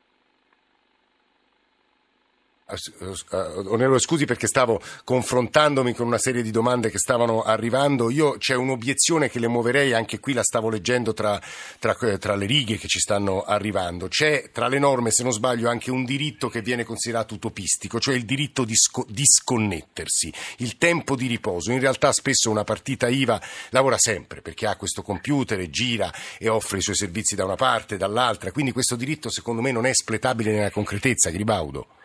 Onorevole 3.31 3.99
scusi 3.99 4.25
perché 4.25 4.47
stavo 4.47 4.81
confrontandomi 5.03 5.93
con 5.93 6.07
una 6.07 6.17
serie 6.17 6.41
di 6.41 6.51
domande 6.51 6.89
che 6.89 6.97
stavano 6.97 7.41
arrivando. 7.41 8.09
Io 8.09 8.37
c'è 8.37 8.55
un'obiezione 8.55 9.29
che 9.29 9.39
le 9.39 9.47
muoverei, 9.47 9.93
anche 9.93 10.19
qui 10.19 10.33
la 10.33 10.43
stavo 10.43 10.69
leggendo 10.69 11.13
tra, 11.13 11.41
tra, 11.79 11.95
tra 12.17 12.35
le 12.35 12.45
righe 12.45 12.77
che 12.77 12.87
ci 12.87 12.99
stanno 12.99 13.41
arrivando. 13.41 14.07
C'è 14.07 14.49
tra 14.51 14.67
le 14.67 14.79
norme, 14.79 15.11
se 15.11 15.23
non 15.23 15.31
sbaglio, 15.31 15.69
anche 15.69 15.91
un 15.91 16.05
diritto 16.05 16.49
che 16.49 16.61
viene 16.61 16.83
considerato 16.83 17.33
utopistico, 17.33 17.99
cioè 17.99 18.15
il 18.15 18.25
diritto 18.25 18.63
di 18.63 18.75
sco- 18.75 19.05
disconnettersi, 19.07 20.33
il 20.57 20.77
tempo 20.77 21.15
di 21.15 21.27
riposo. 21.27 21.71
In 21.71 21.79
realtà 21.79 22.11
spesso 22.11 22.49
una 22.49 22.63
partita 22.63 23.07
IVA 23.07 23.41
lavora 23.69 23.97
sempre 23.97 24.41
perché 24.41 24.67
ha 24.67 24.75
questo 24.75 25.01
computer 25.01 25.59
e 25.59 25.69
gira 25.69 26.11
e 26.37 26.49
offre 26.49 26.79
i 26.79 26.81
suoi 26.81 26.95
servizi 26.95 27.35
da 27.35 27.45
una 27.45 27.55
parte 27.55 27.95
e 27.95 27.97
dall'altra, 27.97 28.51
quindi 28.51 28.71
questo 28.71 28.95
diritto 28.95 29.29
secondo 29.29 29.61
me 29.61 29.71
non 29.71 29.85
è 29.85 29.89
espletabile 29.89 30.51
nella 30.51 30.71
concretezza, 30.71 31.29
Gribaudo. 31.29 32.00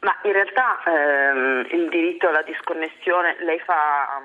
Ma 0.00 0.16
in 0.22 0.32
realtà 0.32 0.82
ehm, 0.84 1.66
il 1.70 1.88
diritto 1.88 2.28
alla 2.28 2.42
disconnessione, 2.42 3.36
lei 3.40 3.58
fa, 3.60 4.22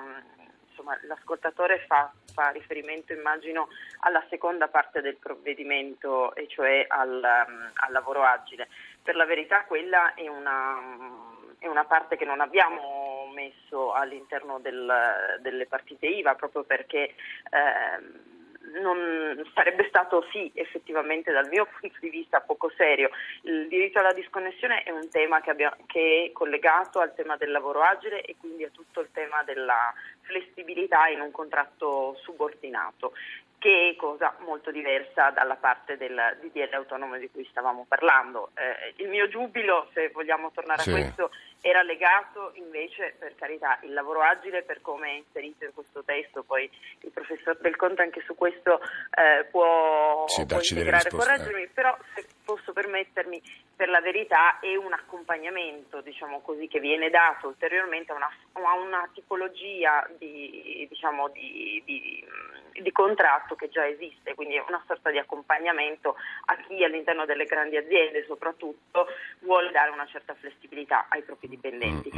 insomma, 0.68 0.96
l'ascoltatore 1.02 1.84
fa, 1.86 2.12
fa, 2.32 2.50
riferimento 2.50 3.12
immagino 3.12 3.68
alla 4.00 4.24
seconda 4.28 4.68
parte 4.68 5.00
del 5.00 5.16
provvedimento 5.16 6.34
e 6.36 6.46
cioè 6.46 6.84
al, 6.88 7.22
al 7.24 7.92
lavoro 7.92 8.22
agile. 8.22 8.68
Per 9.02 9.16
la 9.16 9.24
verità 9.24 9.64
quella 9.64 10.14
è 10.14 10.28
una, 10.28 10.78
è 11.58 11.66
una 11.66 11.84
parte 11.84 12.16
che 12.16 12.24
non 12.24 12.40
abbiamo 12.40 13.30
messo 13.34 13.92
all'interno 13.92 14.60
del, 14.60 15.38
delle 15.40 15.66
partite 15.66 16.06
IVA 16.06 16.36
proprio 16.36 16.62
perché 16.62 17.00
eh, 17.00 18.33
non 18.80 19.42
sarebbe 19.54 19.86
stato 19.88 20.26
sì 20.30 20.50
effettivamente 20.54 21.32
dal 21.32 21.48
mio 21.48 21.66
punto 21.66 21.96
di 22.00 22.10
vista 22.10 22.40
poco 22.40 22.70
serio. 22.76 23.10
Il 23.42 23.68
diritto 23.68 23.98
alla 23.98 24.12
disconnessione 24.12 24.82
è 24.82 24.90
un 24.90 25.08
tema 25.10 25.40
che, 25.40 25.50
abbiamo, 25.50 25.76
che 25.86 26.26
è 26.28 26.32
collegato 26.32 27.00
al 27.00 27.14
tema 27.14 27.36
del 27.36 27.50
lavoro 27.50 27.82
agile 27.82 28.22
e 28.22 28.36
quindi 28.38 28.64
a 28.64 28.70
tutto 28.70 29.00
il 29.00 29.08
tema 29.12 29.42
della 29.44 29.92
flessibilità 30.22 31.08
in 31.08 31.20
un 31.20 31.30
contratto 31.30 32.16
subordinato 32.22 33.12
che 33.64 33.92
è 33.92 33.96
cosa 33.96 34.34
molto 34.40 34.70
diversa 34.70 35.30
dalla 35.30 35.56
parte 35.56 35.96
del 35.96 36.36
DDL 36.42 36.74
autonomo 36.74 37.16
di 37.16 37.30
cui 37.30 37.46
stavamo 37.48 37.86
parlando. 37.88 38.50
Eh, 38.54 38.92
il 39.02 39.08
mio 39.08 39.26
giubilo, 39.26 39.88
se 39.94 40.10
vogliamo 40.10 40.50
tornare 40.50 40.82
sì. 40.82 40.90
a 40.90 40.92
questo, 40.92 41.30
era 41.62 41.80
legato 41.80 42.52
invece, 42.56 43.14
per 43.18 43.34
carità, 43.36 43.78
il 43.80 43.94
lavoro 43.94 44.20
agile 44.20 44.64
per 44.64 44.82
come 44.82 45.08
è 45.08 45.12
inserito 45.12 45.64
in 45.64 45.72
questo 45.72 46.04
testo, 46.04 46.42
poi 46.42 46.68
il 47.00 47.10
professor 47.10 47.56
Del 47.56 47.74
Conte 47.76 48.02
anche 48.02 48.20
su 48.26 48.34
questo 48.34 48.82
eh, 49.14 49.46
può, 49.46 50.28
sì, 50.28 50.44
può 50.44 50.58
integrare, 50.58 51.08
correggermi, 51.08 51.62
eh. 51.62 51.70
però 51.72 51.96
se 52.14 52.26
posso 52.44 52.74
permettermi, 52.74 53.40
per 53.74 53.88
la 53.88 54.02
verità 54.02 54.60
è 54.60 54.76
un 54.76 54.92
accompagnamento, 54.92 56.02
diciamo 56.02 56.42
così, 56.42 56.68
che 56.68 56.80
viene 56.80 57.08
dato 57.08 57.46
ulteriormente 57.48 58.12
a 58.12 58.16
una, 58.16 58.28
a 58.52 58.74
una 58.74 59.08
tipologia 59.14 60.06
di, 60.18 60.86
diciamo, 60.86 61.30
di, 61.30 61.82
di 61.86 62.22
di 62.80 62.92
contratto 62.92 63.54
che 63.54 63.68
già 63.68 63.86
esiste, 63.86 64.34
quindi 64.34 64.56
è 64.56 64.64
una 64.66 64.82
sorta 64.86 65.10
di 65.10 65.18
accompagnamento 65.18 66.16
a 66.46 66.56
chi 66.56 66.82
all'interno 66.82 67.24
delle 67.24 67.44
grandi 67.44 67.76
aziende 67.76 68.24
soprattutto 68.24 69.06
vuole 69.40 69.70
dare 69.70 69.90
una 69.90 70.06
certa 70.06 70.34
flessibilità 70.34 71.06
ai 71.08 71.22
propri 71.22 71.48
dipendenti. 71.48 72.10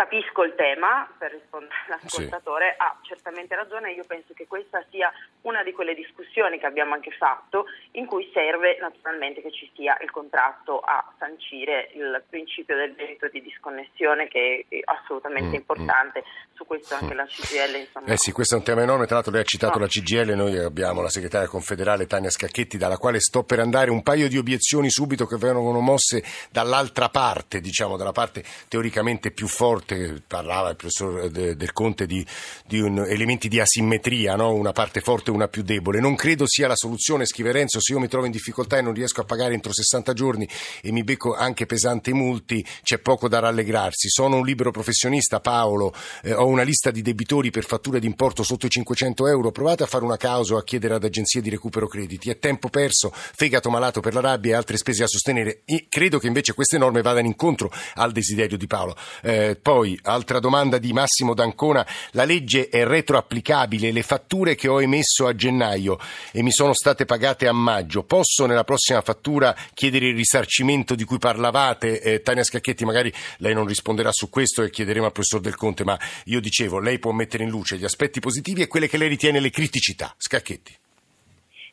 Capisco 0.00 0.44
il 0.44 0.54
tema, 0.54 1.06
per 1.18 1.30
rispondere 1.30 1.74
all'ascoltatore, 1.86 2.70
sì. 2.70 2.76
ha 2.78 2.96
certamente 3.02 3.54
ragione, 3.54 3.92
io 3.92 4.04
penso 4.06 4.32
che 4.32 4.46
questa 4.46 4.82
sia 4.88 5.12
una 5.42 5.62
di 5.62 5.72
quelle 5.72 5.94
discussioni 5.94 6.58
che 6.58 6.64
abbiamo 6.64 6.94
anche 6.94 7.10
fatto 7.10 7.66
in 7.92 8.06
cui 8.06 8.30
serve 8.32 8.78
naturalmente 8.80 9.42
che 9.42 9.52
ci 9.52 9.70
sia 9.76 9.98
il 10.00 10.10
contratto 10.10 10.80
a 10.80 11.04
sancire 11.18 11.90
il 11.92 12.24
principio 12.30 12.76
del 12.76 12.94
diritto 12.94 13.28
di 13.28 13.42
disconnessione 13.42 14.26
che 14.28 14.64
è 14.70 14.80
assolutamente 14.84 15.48
mm-hmm. 15.50 15.58
importante, 15.60 16.24
su 16.54 16.64
questo 16.64 16.94
anche 16.94 17.12
la 17.12 17.26
CGL 17.26 17.74
insomma. 17.76 18.06
Eh 18.06 18.16
sì, 18.16 18.32
questo 18.32 18.54
è 18.54 18.58
un 18.58 18.64
tema 18.64 18.80
enorme, 18.80 19.04
tra 19.04 19.16
l'altro 19.16 19.32
lei 19.32 19.42
ha 19.42 19.44
citato 19.44 19.78
no. 19.78 19.84
la 19.84 19.90
CGL, 19.90 20.32
noi 20.32 20.56
abbiamo 20.56 21.02
la 21.02 21.10
segretaria 21.10 21.46
confederale 21.46 22.06
Tania 22.06 22.30
Scacchetti 22.30 22.78
dalla 22.78 22.96
quale 22.96 23.20
sto 23.20 23.42
per 23.42 23.60
andare, 23.60 23.90
un 23.90 24.02
paio 24.02 24.28
di 24.28 24.38
obiezioni 24.38 24.88
subito 24.88 25.26
che 25.26 25.36
vengono 25.36 25.80
mosse 25.80 26.24
dall'altra 26.50 27.10
parte, 27.10 27.60
diciamo 27.60 27.98
dalla 27.98 28.12
parte 28.12 28.42
teoricamente 28.66 29.30
più 29.30 29.46
forte 29.46 29.88
forte, 29.90 30.22
parlava 30.26 30.70
il 30.70 30.76
professor 30.76 31.28
de, 31.28 31.56
Del 31.56 31.72
Conte 31.72 32.06
di, 32.06 32.24
di 32.66 32.80
un, 32.80 32.98
elementi 32.98 33.48
di 33.48 33.58
asimmetria, 33.60 34.36
no? 34.36 34.54
una 34.54 34.72
parte 34.72 35.00
forte 35.00 35.30
e 35.30 35.34
una 35.34 35.48
più 35.48 35.62
debole. 35.62 36.00
Non 36.00 36.14
credo 36.14 36.46
sia 36.46 36.68
la 36.68 36.76
soluzione, 36.76 37.26
scrive 37.26 37.52
Renzo, 37.52 37.80
se 37.80 37.92
io 37.92 37.98
mi 37.98 38.08
trovo 38.08 38.26
in 38.26 38.32
difficoltà 38.32 38.78
e 38.78 38.82
non 38.82 38.94
riesco 38.94 39.20
a 39.20 39.24
pagare 39.24 39.54
entro 39.54 39.72
60 39.72 40.12
giorni 40.12 40.48
e 40.82 40.92
mi 40.92 41.02
becco 41.02 41.34
anche 41.34 41.66
pesanti 41.66 42.12
multi, 42.12 42.64
c'è 42.82 42.98
poco 42.98 43.28
da 43.28 43.40
rallegrarsi. 43.40 44.08
Sono 44.08 44.36
un 44.36 44.44
libero 44.44 44.70
professionista, 44.70 45.40
Paolo, 45.40 45.92
eh, 46.22 46.32
ho 46.32 46.46
una 46.46 46.62
lista 46.62 46.90
di 46.90 47.02
debitori 47.02 47.50
per 47.50 47.64
fatture 47.64 48.00
d'importo 48.00 48.42
sotto 48.42 48.66
i 48.66 48.70
500 48.70 49.26
euro, 49.26 49.50
provate 49.50 49.82
a 49.82 49.86
fare 49.86 50.04
una 50.04 50.16
causa 50.16 50.54
o 50.54 50.58
a 50.58 50.64
chiedere 50.64 50.94
ad 50.94 51.04
agenzie 51.04 51.40
di 51.40 51.50
recupero 51.50 51.88
crediti. 51.88 52.30
È 52.30 52.38
tempo 52.38 52.68
perso, 52.68 53.12
fegato 53.12 53.70
malato 53.70 54.00
per 54.00 54.14
la 54.14 54.20
rabbia 54.20 54.52
e 54.52 54.56
altre 54.56 54.76
spese 54.76 55.00
da 55.00 55.08
sostenere. 55.08 55.62
E 55.64 55.86
credo 55.88 56.18
che 56.18 56.26
invece 56.26 56.54
queste 56.54 56.78
norme 56.78 57.02
vadano 57.02 57.26
incontro 57.26 57.70
al 57.94 58.12
desiderio 58.12 58.56
di 58.56 58.66
Paolo. 58.66 58.96
Eh, 59.22 59.58
poi, 59.60 59.79
altra 60.02 60.38
domanda 60.38 60.78
di 60.78 60.92
Massimo 60.92 61.34
D'Ancona, 61.34 61.86
la 62.12 62.24
legge 62.24 62.68
è 62.68 62.84
retroapplicabile, 62.84 63.92
le 63.92 64.02
fatture 64.02 64.54
che 64.54 64.68
ho 64.68 64.80
emesso 64.80 65.26
a 65.26 65.34
gennaio 65.34 65.98
e 66.32 66.42
mi 66.42 66.52
sono 66.52 66.72
state 66.72 67.04
pagate 67.04 67.46
a 67.46 67.52
maggio, 67.52 68.02
posso 68.02 68.46
nella 68.46 68.64
prossima 68.64 69.00
fattura 69.00 69.54
chiedere 69.74 70.08
il 70.08 70.16
risarcimento 70.16 70.94
di 70.94 71.04
cui 71.04 71.18
parlavate? 71.18 72.00
Eh, 72.00 72.22
Tania 72.22 72.44
Scacchetti, 72.44 72.84
magari 72.84 73.12
lei 73.38 73.54
non 73.54 73.66
risponderà 73.66 74.12
su 74.12 74.28
questo 74.28 74.62
e 74.62 74.70
chiederemo 74.70 75.06
al 75.06 75.12
professor 75.12 75.40
Del 75.40 75.56
Conte, 75.56 75.84
ma 75.84 75.98
io 76.24 76.40
dicevo, 76.40 76.78
lei 76.78 76.98
può 76.98 77.12
mettere 77.12 77.44
in 77.44 77.50
luce 77.50 77.76
gli 77.76 77.84
aspetti 77.84 78.20
positivi 78.20 78.62
e 78.62 78.68
quelle 78.68 78.88
che 78.88 78.98
lei 78.98 79.08
ritiene 79.08 79.40
le 79.40 79.50
criticità. 79.50 80.14
Scacchetti. 80.16 80.78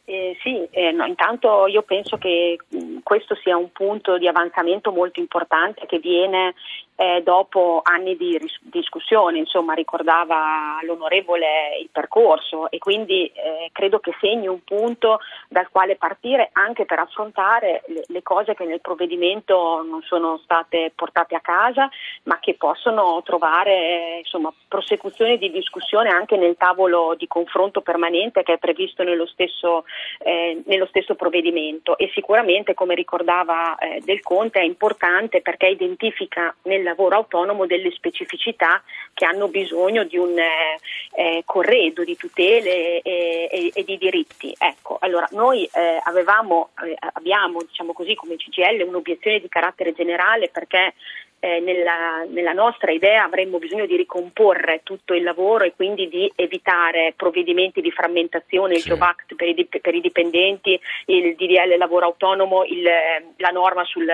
Eh, 0.09 0.37
sì, 0.41 0.65
eh, 0.71 0.91
no, 0.91 1.05
intanto 1.05 1.67
io 1.67 1.81
penso 1.81 2.15
che 2.17 2.55
mh, 2.65 2.99
questo 3.03 3.35
sia 3.43 3.57
un 3.57 3.73
punto 3.73 4.17
di 4.17 4.25
avanzamento 4.25 4.89
molto 4.93 5.19
importante 5.19 5.85
che 5.85 5.99
viene 5.99 6.53
eh, 6.99 7.21
dopo 7.23 7.81
anni 7.83 8.17
di 8.17 8.37
ris- 8.39 8.59
discussione, 8.59 9.37
insomma 9.37 9.73
ricordava 9.75 10.79
l'onorevole 10.81 11.77
il 11.79 11.89
percorso 11.91 12.71
e 12.71 12.79
quindi 12.79 13.27
eh, 13.27 13.69
credo 13.71 13.99
che 13.99 14.15
segni 14.19 14.47
un 14.47 14.63
punto 14.63 15.19
dal 15.47 15.69
quale 15.69 15.95
partire 15.95 16.49
anche 16.53 16.85
per 16.85 16.97
affrontare 16.97 17.83
le, 17.85 18.03
le, 18.07 18.23
cose 18.23 18.55
che 18.55 18.65
nel 18.65 18.81
provvedimento 18.81 19.83
non 19.87 20.01
sono 20.01 20.39
state 20.43 20.91
portate 20.95 21.35
a 21.35 21.39
casa 21.39 21.87
ma 22.23 22.39
che 22.39 22.55
possono 22.55 23.21
trovare 23.23 24.17
insomma, 24.17 24.51
prosecuzione 24.67 25.37
di 25.37 25.51
discussione 25.51 26.09
anche 26.09 26.35
nel 26.35 26.57
tavolo 26.57 27.13
di 27.15 27.27
confronto 27.27 27.81
permanente 27.81 28.41
che 28.41 28.53
è 28.53 28.57
previsto 28.57 29.03
nello 29.03 29.27
stesso, 29.27 29.85
eh, 30.17 30.63
nello 30.65 30.87
stesso 30.87 31.13
provvedimento. 31.13 31.95
E 31.95 32.09
sicuramente 32.13 32.73
come 32.73 32.95
ricordava 32.95 33.77
eh, 33.77 34.01
Del 34.03 34.21
Conte 34.21 34.59
è 34.59 34.63
importante 34.63 35.41
perché 35.41 35.67
identifica 35.67 36.55
nel 36.63 36.86
lavoro 36.87 37.15
autonomo 37.15 37.65
delle 37.65 37.91
specificità 37.91 38.81
che 39.13 39.25
hanno 39.25 39.47
bisogno 39.47 40.03
di 40.03 40.17
un 40.17 40.37
eh, 40.37 40.79
eh, 41.15 41.43
corredo 41.45 42.03
di 42.03 42.15
tutele 42.15 43.01
e, 43.01 43.49
e, 43.51 43.71
e, 43.73 43.83
di 43.83 43.97
diritti. 43.97 44.55
Ecco, 44.57 44.97
allora 44.99 45.27
noi 45.31 45.65
eh, 45.65 45.99
avevamo, 46.03 46.69
eh, 46.85 46.97
abbiamo 47.13 47.61
diciamo 47.63 47.93
così 47.93 48.15
come 48.15 48.35
CGL 48.35 48.81
un'obiezione 48.87 49.39
di 49.39 49.49
carattere 49.49 49.93
generale 49.93 50.49
perché 50.49 50.93
eh, 51.39 51.59
nella, 51.59 52.25
nella, 52.27 52.53
nostra 52.53 52.91
idea 52.91 53.23
avremmo 53.23 53.59
bisogno 53.59 53.85
di 53.85 53.95
ricomporre 53.95 54.81
tutto 54.83 55.13
il 55.13 55.23
lavoro 55.23 55.63
e 55.63 55.73
quindi 55.75 56.07
di 56.07 56.31
evitare 56.35 57.13
provvedimenti 57.15 57.81
di 57.81 57.91
frammentazione, 57.91 58.75
il 58.75 58.83
Job 58.83 59.01
Act 59.01 59.35
per 59.35 59.47
i, 59.47 59.65
per 59.65 59.93
i, 59.93 60.01
dipendenti, 60.01 60.79
il 61.05 61.35
DDL 61.35 61.77
lavoro 61.77 62.05
autonomo, 62.05 62.63
il, 62.65 62.83
la 63.37 63.49
norma 63.49 63.83
sul 63.85 64.07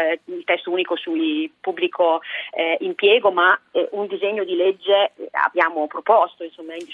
testo 0.43 0.71
unico 0.71 0.95
sul 0.97 1.49
pubblico 1.59 2.21
eh, 2.51 2.77
impiego, 2.81 3.31
ma 3.31 3.57
eh, 3.71 3.87
un 3.91 4.07
disegno 4.07 4.43
di 4.43 4.55
legge 4.55 5.13
abbiamo 5.31 5.87
proposto, 5.87 6.43
insomma, 6.43 6.73
in 6.75 6.85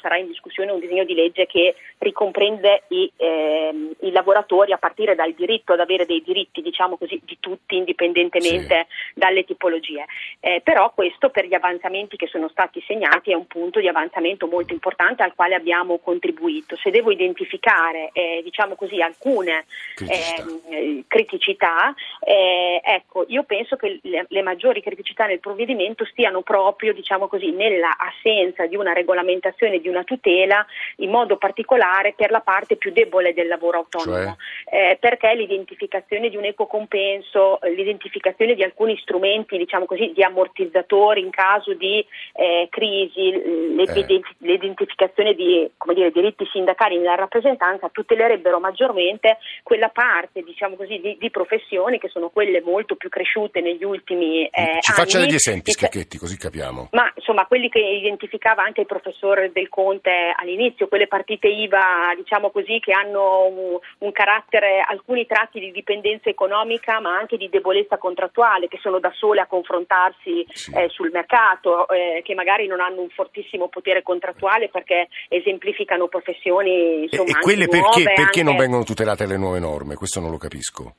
sarà 0.00 0.16
in 0.16 0.26
discussione 0.26 0.70
un 0.70 0.80
disegno 0.80 1.04
di 1.04 1.14
legge 1.14 1.46
che 1.46 1.74
ricomprende 1.98 2.84
i, 2.88 3.10
ehm, 3.16 3.94
i, 4.00 4.10
lavoratori 4.12 4.72
a 4.72 4.78
partire 4.78 5.14
dal 5.14 5.32
diritto 5.32 5.72
ad 5.72 5.80
avere 5.80 6.06
dei 6.06 6.22
diritti, 6.24 6.62
diciamo 6.62 6.96
così, 6.96 7.20
di 7.24 7.38
tutti 7.40 7.76
indipendentemente 7.76 8.86
sì. 8.88 9.18
dalle 9.18 9.44
tipologie. 9.48 10.04
Eh, 10.40 10.60
però 10.62 10.92
questo 10.94 11.30
per 11.30 11.46
gli 11.46 11.54
avanzamenti 11.54 12.16
che 12.16 12.28
sono 12.28 12.48
stati 12.48 12.82
segnati 12.86 13.32
è 13.32 13.34
un 13.34 13.46
punto 13.46 13.80
di 13.80 13.88
avanzamento 13.88 14.46
molto 14.46 14.72
importante 14.72 15.22
al 15.22 15.34
quale 15.34 15.54
abbiamo 15.54 15.98
contribuito. 15.98 16.76
Se 16.76 16.90
devo 16.90 17.10
identificare 17.10 18.10
eh, 18.12 18.40
diciamo 18.44 18.74
così, 18.74 19.00
alcune 19.00 19.64
criticità, 19.94 20.42
ehm, 20.68 21.04
criticità 21.08 21.94
eh, 22.20 22.80
ecco, 22.84 23.24
io 23.28 23.42
penso 23.44 23.76
che 23.76 24.00
le, 24.02 24.26
le, 24.28 24.42
maggiori 24.42 24.82
criticità 24.82 25.26
nel 25.26 25.40
provvedimento 25.40 26.04
stiano 26.04 26.42
proprio 26.42 26.92
diciamo 26.92 27.26
così, 27.26 27.50
nella 27.50 27.96
assenza 27.96 28.66
di 28.66 28.76
una 28.76 28.92
regolamentazione, 28.92 29.80
di 29.80 29.88
una 29.88 30.04
tutela, 30.04 30.64
in 30.96 31.10
modo 31.10 31.36
particolare 31.36 32.12
per 32.14 32.30
la 32.30 32.40
parte 32.40 32.76
più 32.76 32.92
debole 32.92 33.32
del 33.32 33.48
lavoro 33.48 33.78
autonomo, 33.78 34.36
cioè? 34.70 34.90
Eh, 34.90 34.96
perché 35.00 35.34
l'identificazione 35.34 36.28
di 36.28 36.36
un 36.36 36.44
equo 36.44 36.66
compenso, 36.66 37.58
l'identificazione 37.62 38.54
di 38.54 38.62
alcuni 38.62 38.96
strumenti 38.98 39.37
strumenti 39.38 39.56
diciamo 39.56 39.86
così, 39.86 40.12
di 40.14 40.22
ammortizzatori 40.22 41.20
in 41.20 41.30
caso 41.30 41.74
di 41.74 42.04
eh, 42.34 42.68
crisi, 42.70 43.30
eh. 43.30 44.22
l'identificazione 44.38 45.34
di 45.34 45.70
dire, 45.94 46.10
diritti 46.10 46.46
sindacali 46.50 46.98
nella 46.98 47.14
rappresentanza 47.14 47.88
tutelerebbero 47.88 48.58
maggiormente 48.58 49.38
quella 49.62 49.88
parte 49.88 50.42
diciamo 50.42 50.76
così, 50.76 50.98
di, 51.00 51.16
di, 51.18 51.30
professioni 51.30 51.98
che 51.98 52.08
sono 52.08 52.30
quelle 52.30 52.60
molto 52.60 52.96
più 52.96 53.08
cresciute 53.08 53.60
negli 53.60 53.84
ultimi 53.84 54.46
eh, 54.46 54.78
Ci 54.80 54.92
faccia 54.92 55.18
degli 55.18 55.34
esempi, 55.34 55.72
Scacchetti, 55.72 56.18
così 56.18 56.36
capiamo. 56.36 56.88
Ma 56.92 57.10
insomma, 57.14 57.46
quelli 57.46 57.68
che 57.68 57.80
identificava 57.80 58.62
anche 58.62 58.80
il 58.80 58.86
professore 58.86 59.52
Del 59.52 59.68
Conte 59.68 60.32
all'inizio, 60.34 60.88
quelle 60.88 61.06
partite 61.06 61.48
IVA, 61.48 62.14
diciamo 62.16 62.50
così, 62.50 62.80
che 62.80 62.92
hanno 62.92 63.44
un, 63.46 63.78
un 63.98 64.12
carattere, 64.12 64.84
alcuni 64.86 65.26
tratti 65.26 65.60
di 65.60 65.70
dipendenza 65.70 66.28
economica, 66.28 67.00
ma 67.00 67.16
anche 67.16 67.36
di 67.36 67.48
debolezza 67.48 67.98
contrattuale, 67.98 68.68
che 68.68 68.78
sono 68.80 68.98
da 68.98 69.12
sole 69.28 69.40
a 69.40 69.46
confrontarsi 69.46 70.46
eh, 70.74 70.88
sul 70.88 71.10
mercato, 71.12 71.88
eh, 71.88 72.22
che 72.24 72.34
magari 72.34 72.66
non 72.66 72.80
hanno 72.80 73.02
un 73.02 73.10
fortissimo 73.10 73.68
potere 73.68 74.02
contrattuale 74.02 74.68
perché 74.70 75.08
esemplificano 75.28 76.08
professioni 76.08 77.02
insomma, 77.02 77.28
E, 77.28 77.30
e 77.32 77.40
quelle 77.40 77.68
perché, 77.68 78.02
perché 78.04 78.22
anche... 78.22 78.42
non 78.42 78.56
vengono 78.56 78.84
tutelate 78.84 79.26
le 79.26 79.36
nuove 79.36 79.58
norme? 79.58 79.94
Questo 79.94 80.20
non 80.20 80.30
lo 80.30 80.38
capisco. 80.38 80.94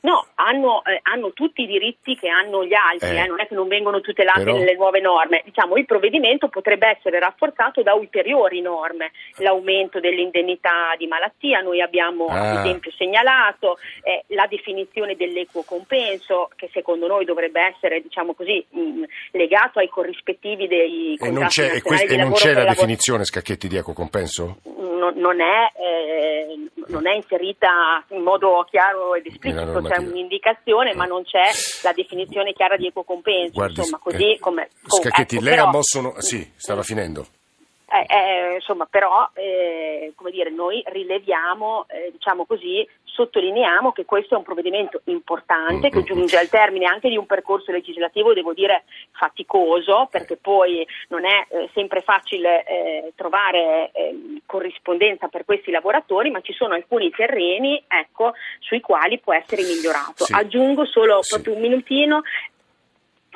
No, 0.00 0.26
hanno, 0.34 0.82
eh, 0.84 1.00
hanno, 1.02 1.32
tutti 1.32 1.62
i 1.62 1.66
diritti 1.66 2.16
che 2.16 2.28
hanno 2.28 2.64
gli 2.64 2.74
altri, 2.74 3.16
eh. 3.16 3.22
Eh, 3.22 3.26
non 3.26 3.40
è 3.40 3.46
che 3.46 3.54
non 3.54 3.68
vengono 3.68 4.00
tutelati 4.00 4.44
Però... 4.44 4.56
nelle 4.56 4.74
nuove 4.74 5.00
norme. 5.00 5.42
Diciamo, 5.44 5.76
il 5.76 5.84
provvedimento 5.84 6.48
potrebbe 6.48 6.88
essere 6.88 7.18
rafforzato 7.18 7.82
da 7.82 7.94
ulteriori 7.94 8.60
norme, 8.60 9.12
l'aumento 9.38 10.00
dell'indennità 10.00 10.94
di 10.96 11.06
malattia, 11.06 11.60
noi 11.60 11.80
abbiamo 11.80 12.26
ah. 12.26 12.50
ad 12.50 12.64
esempio 12.64 12.90
segnalato 12.96 13.78
eh, 14.02 14.24
la 14.28 14.46
definizione 14.46 15.16
dell'equo 15.16 15.62
compenso, 15.64 16.48
che 16.56 16.70
secondo 16.72 17.06
noi 17.06 17.24
dovrebbe 17.24 17.60
essere 17.60 18.00
diciamo 18.00 18.34
così, 18.34 18.64
mh, 18.68 19.02
legato 19.32 19.78
ai 19.78 19.88
corrispettivi 19.88 20.66
dei 20.66 21.16
e 21.20 21.30
non 21.30 21.46
c'è, 21.46 21.74
e, 21.74 21.82
quest- 21.82 22.10
e 22.10 22.16
non 22.16 22.32
c'è 22.32 22.52
la 22.52 22.64
definizione, 22.64 23.24
Scacchetti, 23.24 23.68
di 23.68 23.76
equo 23.76 23.92
compenso? 23.92 24.58
Non, 24.64 25.14
non, 25.16 25.40
è, 25.40 25.70
eh, 25.78 26.68
non, 26.86 27.06
è, 27.06 27.14
inserita 27.14 28.04
in 28.08 28.22
modo 28.22 28.66
chiaro 28.70 29.14
ed 29.14 29.26
esplicito, 29.26 29.73
c'è 29.82 29.98
un'indicazione, 29.98 30.94
ma 30.94 31.04
non 31.04 31.24
c'è 31.24 31.44
la 31.82 31.92
definizione 31.92 32.52
chiara 32.52 32.76
di 32.76 32.86
equo 32.86 33.02
compenso. 33.02 33.52
Guardi, 33.52 33.78
insomma, 33.78 33.98
così 34.02 34.32
eh, 34.32 34.38
come, 34.38 34.68
Scacchetti, 34.86 35.36
ecco, 35.36 35.44
lei 35.44 35.54
però, 35.54 35.66
ha 35.66 35.70
mosso... 35.70 36.00
No, 36.00 36.14
sì, 36.20 36.50
stava 36.56 36.82
finendo. 36.82 37.26
Eh, 37.86 38.06
eh, 38.08 38.54
insomma, 38.54 38.86
però, 38.90 39.28
eh, 39.34 40.12
come 40.16 40.30
dire, 40.30 40.50
noi 40.50 40.82
rileviamo, 40.84 41.86
eh, 41.88 42.10
diciamo 42.10 42.44
così, 42.44 42.86
sottolineiamo 43.04 43.92
che 43.92 44.04
questo 44.04 44.34
è 44.34 44.36
un 44.36 44.42
provvedimento 44.42 45.00
importante 45.04 45.88
che 45.88 46.02
giunge 46.02 46.36
al 46.36 46.48
termine 46.48 46.86
anche 46.86 47.08
di 47.08 47.16
un 47.16 47.26
percorso 47.26 47.70
legislativo, 47.70 48.34
devo 48.34 48.52
dire, 48.52 48.84
faticoso, 49.12 50.08
perché 50.10 50.36
poi 50.36 50.84
non 51.08 51.24
è 51.24 51.46
eh, 51.48 51.70
sempre 51.72 52.00
facile 52.00 52.64
eh, 52.64 53.12
trovare 53.14 53.90
eh, 53.92 54.12
corrispondenza 54.54 55.26
per 55.26 55.44
questi 55.44 55.72
lavoratori, 55.72 56.30
ma 56.30 56.40
ci 56.40 56.52
sono 56.52 56.74
alcuni 56.74 57.10
terreni 57.10 57.82
ecco, 57.88 58.34
sui 58.60 58.80
quali 58.80 59.18
può 59.18 59.34
essere 59.34 59.62
migliorato. 59.62 60.26
Sì. 60.26 60.32
Aggiungo 60.32 60.84
solo 60.86 61.22
sì. 61.22 61.34
proprio 61.34 61.54
un 61.54 61.60
minutino, 61.60 62.22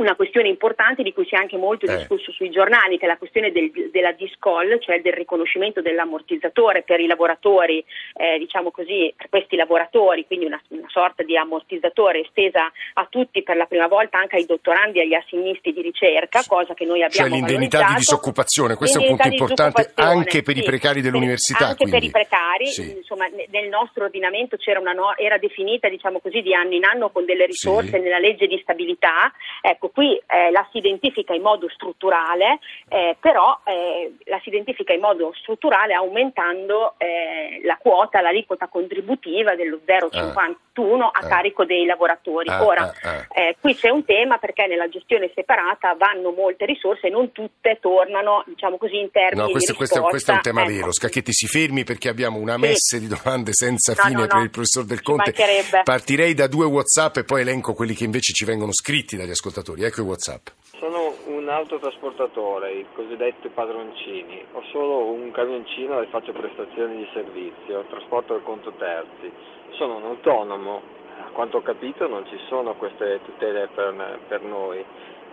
una 0.03 0.15
questione 0.15 0.49
importante 0.49 1.03
di 1.03 1.13
cui 1.13 1.27
si 1.27 1.35
è 1.35 1.39
anche 1.39 1.57
molto 1.57 1.87
eh. 1.87 1.97
discusso 1.97 2.33
sui 2.33 2.51
giornali, 2.51 2.99
che 2.99 3.05
è 3.05 3.09
la 3.09 3.17
questione 3.17 3.51
del, 3.53 3.71
della 3.91 4.13
discall, 4.13 4.79
cioè 4.81 5.01
del 5.01 5.13
riconoscimento 5.13 5.81
dell'ammortizzatore 5.81 6.83
per 6.83 7.01
i 7.01 7.07
lavoratori, 7.07 7.85
eh, 8.15 8.39
diciamo 8.39 8.71
così, 8.71 9.13
per 9.17 9.29
questi 9.29 9.57
lavoratori, 9.57 10.27
quindi 10.27 10.47
una, 10.47 10.61
una, 10.69 10.87
sorta 10.89 11.23
di 11.23 11.37
ammortizzatore 11.37 12.21
estesa 12.21 12.71
a 12.95 13.07
tutti 13.11 13.43
per 13.43 13.57
la 13.57 13.67
prima 13.67 13.87
volta, 13.87 14.19
anche 14.19 14.37
ai 14.37 14.47
dottorandi 14.47 14.99
e 14.99 15.03
agli 15.03 15.15
assegnisti 15.15 15.73
di 15.73 15.83
ricerca, 15.83 16.43
cosa 16.47 16.75
che 16.75 16.85
noi 16.85 17.03
abbiamo 17.03 17.29
Cioè 17.29 17.39
l'indennità 17.39 17.89
di 17.89 17.95
disoccupazione, 17.97 18.75
questo 18.75 18.99
è 18.99 19.03
un 19.03 19.17
punto 19.17 19.29
importante 19.29 19.93
anche 19.95 20.43
per 20.43 20.55
sì, 20.55 20.61
i 20.61 20.65
precari 20.65 21.01
dell'università. 21.01 21.69
Anche 21.69 21.85
quindi. 21.85 21.99
per 21.99 22.09
i 22.09 22.11
precari, 22.11 22.67
sì. 22.67 22.97
insomma, 22.97 23.27
nel 23.27 23.69
nostro 23.69 24.05
ordinamento 24.05 24.57
c'era 24.57 24.81
una 24.81 24.93
no, 24.93 25.17
era 25.17 25.39
definita 25.39 25.89
diciamo 25.89 26.21
così, 26.21 26.41
di 26.41 26.55
anno 26.55 26.75
in 26.75 26.85
anno 26.85 27.11
con 27.11 27.25
delle 27.25 27.47
risorse 27.47 27.97
sì. 27.97 28.01
nella 28.01 28.19
legge 28.19 28.47
di 28.47 28.59
stabilità. 28.63 29.33
Ecco, 29.61 29.88
Ecco, 29.89 29.91
qui 29.91 30.15
eh, 30.27 30.51
la 30.51 30.67
si 30.71 30.79
identifica 30.79 31.35
in 31.35 31.43
modo 31.43 31.69
strutturale, 31.69 32.59
eh, 32.89 33.17
però 33.19 33.59
eh, 33.65 34.15
la 34.25 34.39
si 34.43 34.49
identifica 34.49 34.93
in 34.93 35.01
modo 35.01 35.33
strutturale 35.41 35.95
aumentando 35.95 36.95
eh, 36.99 37.61
la 37.65 37.77
quota, 37.81 38.21
l'aliquota 38.21 38.69
contributiva 38.69 39.55
dello 39.55 39.81
0,51 39.87 41.09
a 41.11 41.25
eh. 41.25 41.29
carico 41.29 41.65
dei 41.65 41.85
lavoratori. 41.85 42.49
Ora, 42.51 42.93
eh, 43.33 43.57
qui 43.61 43.75
c'è 43.75 43.91
un 43.91 44.05
tema 44.05 44.39
perché 44.39 44.67
nella 44.67 44.89
gestione 44.89 45.31
separata 45.35 45.95
vanno 45.95 46.31
molte 46.31 46.67
risorse 46.67 47.09
e 47.09 47.11
non 47.11 47.33
tutte 47.33 47.79
tornano, 47.81 48.45
diciamo 48.47 48.77
così, 48.77 48.99
in 48.99 49.11
termini 49.11 49.47
no, 49.47 49.51
questo, 49.51 49.73
di 49.73 49.79
risposta. 49.79 50.01
Questo, 50.01 50.09
questo 50.09 50.31
è 50.33 50.35
un 50.35 50.41
tema 50.43 50.63
ecco. 50.63 50.73
vero. 50.73 50.93
Scacchetti, 50.93 51.33
si 51.33 51.47
fermi 51.47 51.85
perché 51.85 52.09
abbiamo 52.09 52.39
una 52.39 52.57
messe 52.57 52.99
sì. 52.99 53.01
di 53.01 53.07
domande 53.09 53.53
senza 53.53 53.95
no, 53.97 54.03
fine 54.03 54.21
no, 54.21 54.27
per 54.27 54.43
il 54.43 54.51
professor 54.51 54.85
Del 54.85 55.03
Conte. 55.03 55.35
Partirei 55.83 56.35
da 56.35 56.47
due 56.47 56.67
WhatsApp 56.67 57.19
e 57.19 57.25
poi 57.25 57.41
elenco 57.41 57.75
quelli 57.75 57.95
che 57.95 58.05
invece 58.05 58.33
ci 58.33 58.45
vengono 58.45 58.73
scritti 58.73 59.17
dagli 59.17 59.31
ascoltatori. 59.31 59.78
Ecco 59.85 60.01
i 60.01 60.05
WhatsApp. 60.05 60.49
Sono 60.79 61.15
un 61.27 61.49
autotrasportatore, 61.49 62.73
i 62.73 62.87
cosiddetti 62.95 63.49
padroncini. 63.49 64.45
Ho 64.53 64.63
solo 64.71 65.11
un 65.11 65.31
camioncino 65.31 66.01
e 66.01 66.07
faccio 66.07 66.33
prestazioni 66.33 66.97
di 66.99 67.09
servizio, 67.13 67.85
trasporto 67.89 68.35
il 68.35 68.43
conto 68.43 68.73
terzi. 68.73 69.31
Sono 69.71 69.97
un 69.97 70.05
autonomo, 70.05 70.83
a 71.25 71.31
quanto 71.31 71.59
ho 71.59 71.63
capito 71.63 72.07
non 72.09 72.27
ci 72.27 72.39
sono 72.49 72.75
queste 72.75 73.21
tutele 73.25 73.69
per, 73.75 74.21
per 74.27 74.43
noi, 74.43 74.85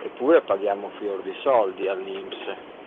eppure 0.04 0.42
paghiamo 0.42 0.92
fior 1.00 1.22
di 1.22 1.34
soldi 1.42 1.88
all'Inps. 1.88 2.38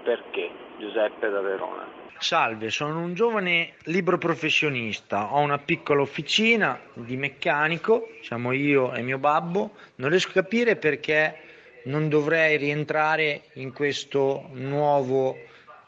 Perché? 0.03 0.51
Giuseppe 0.79 1.29
da 1.29 1.41
Verona. 1.41 1.87
Salve, 2.19 2.71
sono 2.71 3.01
un 3.01 3.15
giovane 3.15 3.75
libero 3.85 4.19
professionista, 4.19 5.35
ho 5.35 5.39
una 5.39 5.59
piccola 5.59 6.03
officina 6.03 6.81
di 6.95 7.17
meccanico, 7.17 8.09
siamo 8.23 8.51
io 8.51 8.93
e 8.93 9.03
mio 9.03 9.19
babbo, 9.19 9.71
non 9.97 10.11
riesco 10.11 10.31
a 10.31 10.43
capire 10.43 10.75
perché 10.75 11.47
non 11.89 12.09
dovrei 12.09 12.57
rientrare 12.57 13.43
in 13.55 13.73
questo 13.73 14.49
nuovo 14.53 15.37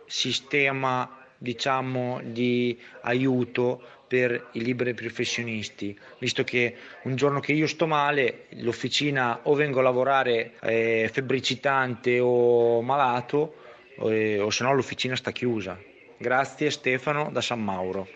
sistema 0.06 1.18
diciamo 1.36 2.20
di 2.22 2.78
aiuto 3.02 3.80
per 4.06 4.48
i 4.52 4.62
liberi 4.62 4.92
professionisti, 4.92 5.96
visto 6.18 6.42
che 6.42 6.74
un 7.04 7.14
giorno 7.14 7.38
che 7.38 7.52
io 7.52 7.68
sto 7.68 7.86
male, 7.86 8.46
l'officina 8.56 9.40
o 9.44 9.54
vengo 9.54 9.78
a 9.78 9.82
lavorare 9.82 10.54
eh, 10.62 11.08
febbricitante 11.12 12.18
o 12.18 12.82
malato, 12.82 13.54
eh, 14.00 14.40
o 14.40 14.50
se 14.50 14.64
no 14.64 14.74
l'officina 14.74 15.14
sta 15.14 15.30
chiusa. 15.30 15.78
Grazie 16.16 16.70
Stefano 16.70 17.30
da 17.30 17.40
San 17.40 17.62
Mauro. 17.62 18.08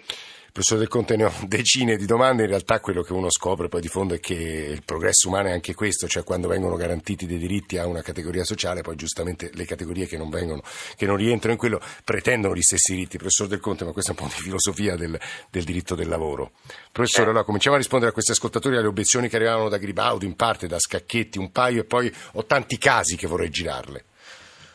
Professor 0.55 0.79
Del 0.79 0.87
Conte 0.87 1.17
ne 1.17 1.25
ho 1.25 1.33
decine 1.49 1.97
di 1.97 2.07
domande, 2.07 2.45
in 2.45 2.49
realtà 2.49 2.79
quello 2.79 3.03
che 3.03 3.13
uno 3.13 3.29
scopre 3.29 3.67
poi 3.67 3.81
di 3.81 3.89
fondo 3.89 4.15
è 4.15 4.21
che 4.21 4.35
il 4.35 4.85
progresso 4.85 5.27
umano 5.27 5.49
è 5.49 5.51
anche 5.51 5.75
questo, 5.75 6.07
cioè 6.07 6.23
quando 6.23 6.47
vengono 6.47 6.77
garantiti 6.77 7.27
dei 7.27 7.39
diritti 7.39 7.77
a 7.77 7.89
una 7.89 8.03
categoria 8.03 8.45
sociale, 8.45 8.81
poi 8.81 8.95
giustamente 8.95 9.51
le 9.53 9.65
categorie 9.65 10.07
che 10.07 10.17
non, 10.17 10.31
vengono, 10.31 10.63
che 10.95 11.07
non 11.07 11.17
rientrano 11.17 11.55
in 11.55 11.59
quello 11.59 11.81
pretendono 12.05 12.55
gli 12.55 12.63
stessi 12.63 12.95
diritti. 12.95 13.17
Professor 13.17 13.49
Del 13.49 13.59
Conte, 13.59 13.85
ma 13.85 13.91
questa 13.91 14.13
è 14.13 14.15
un 14.17 14.29
po' 14.29 14.33
di 14.33 14.41
filosofia 14.43 14.95
del, 14.95 15.19
del 15.51 15.65
diritto 15.65 15.97
del 15.97 16.07
lavoro. 16.07 16.53
Professore, 16.93 17.31
allora 17.31 17.43
cominciamo 17.43 17.75
a 17.75 17.79
rispondere 17.79 18.13
a 18.13 18.15
questi 18.15 18.31
ascoltatori, 18.31 18.77
alle 18.77 18.87
obiezioni 18.87 19.29
che 19.29 19.35
arrivavano 19.35 19.69
da 19.69 19.79
Gribaudo, 19.79 20.25
in 20.25 20.37
parte 20.37 20.69
da 20.69 20.79
Scacchetti, 20.79 21.37
un 21.37 21.51
paio 21.51 21.81
e 21.81 21.85
poi 21.85 22.15
ho 22.35 22.45
tanti 22.45 22.79
casi 22.79 23.17
che 23.17 23.27
vorrei 23.27 23.51
girarle. 23.51 24.05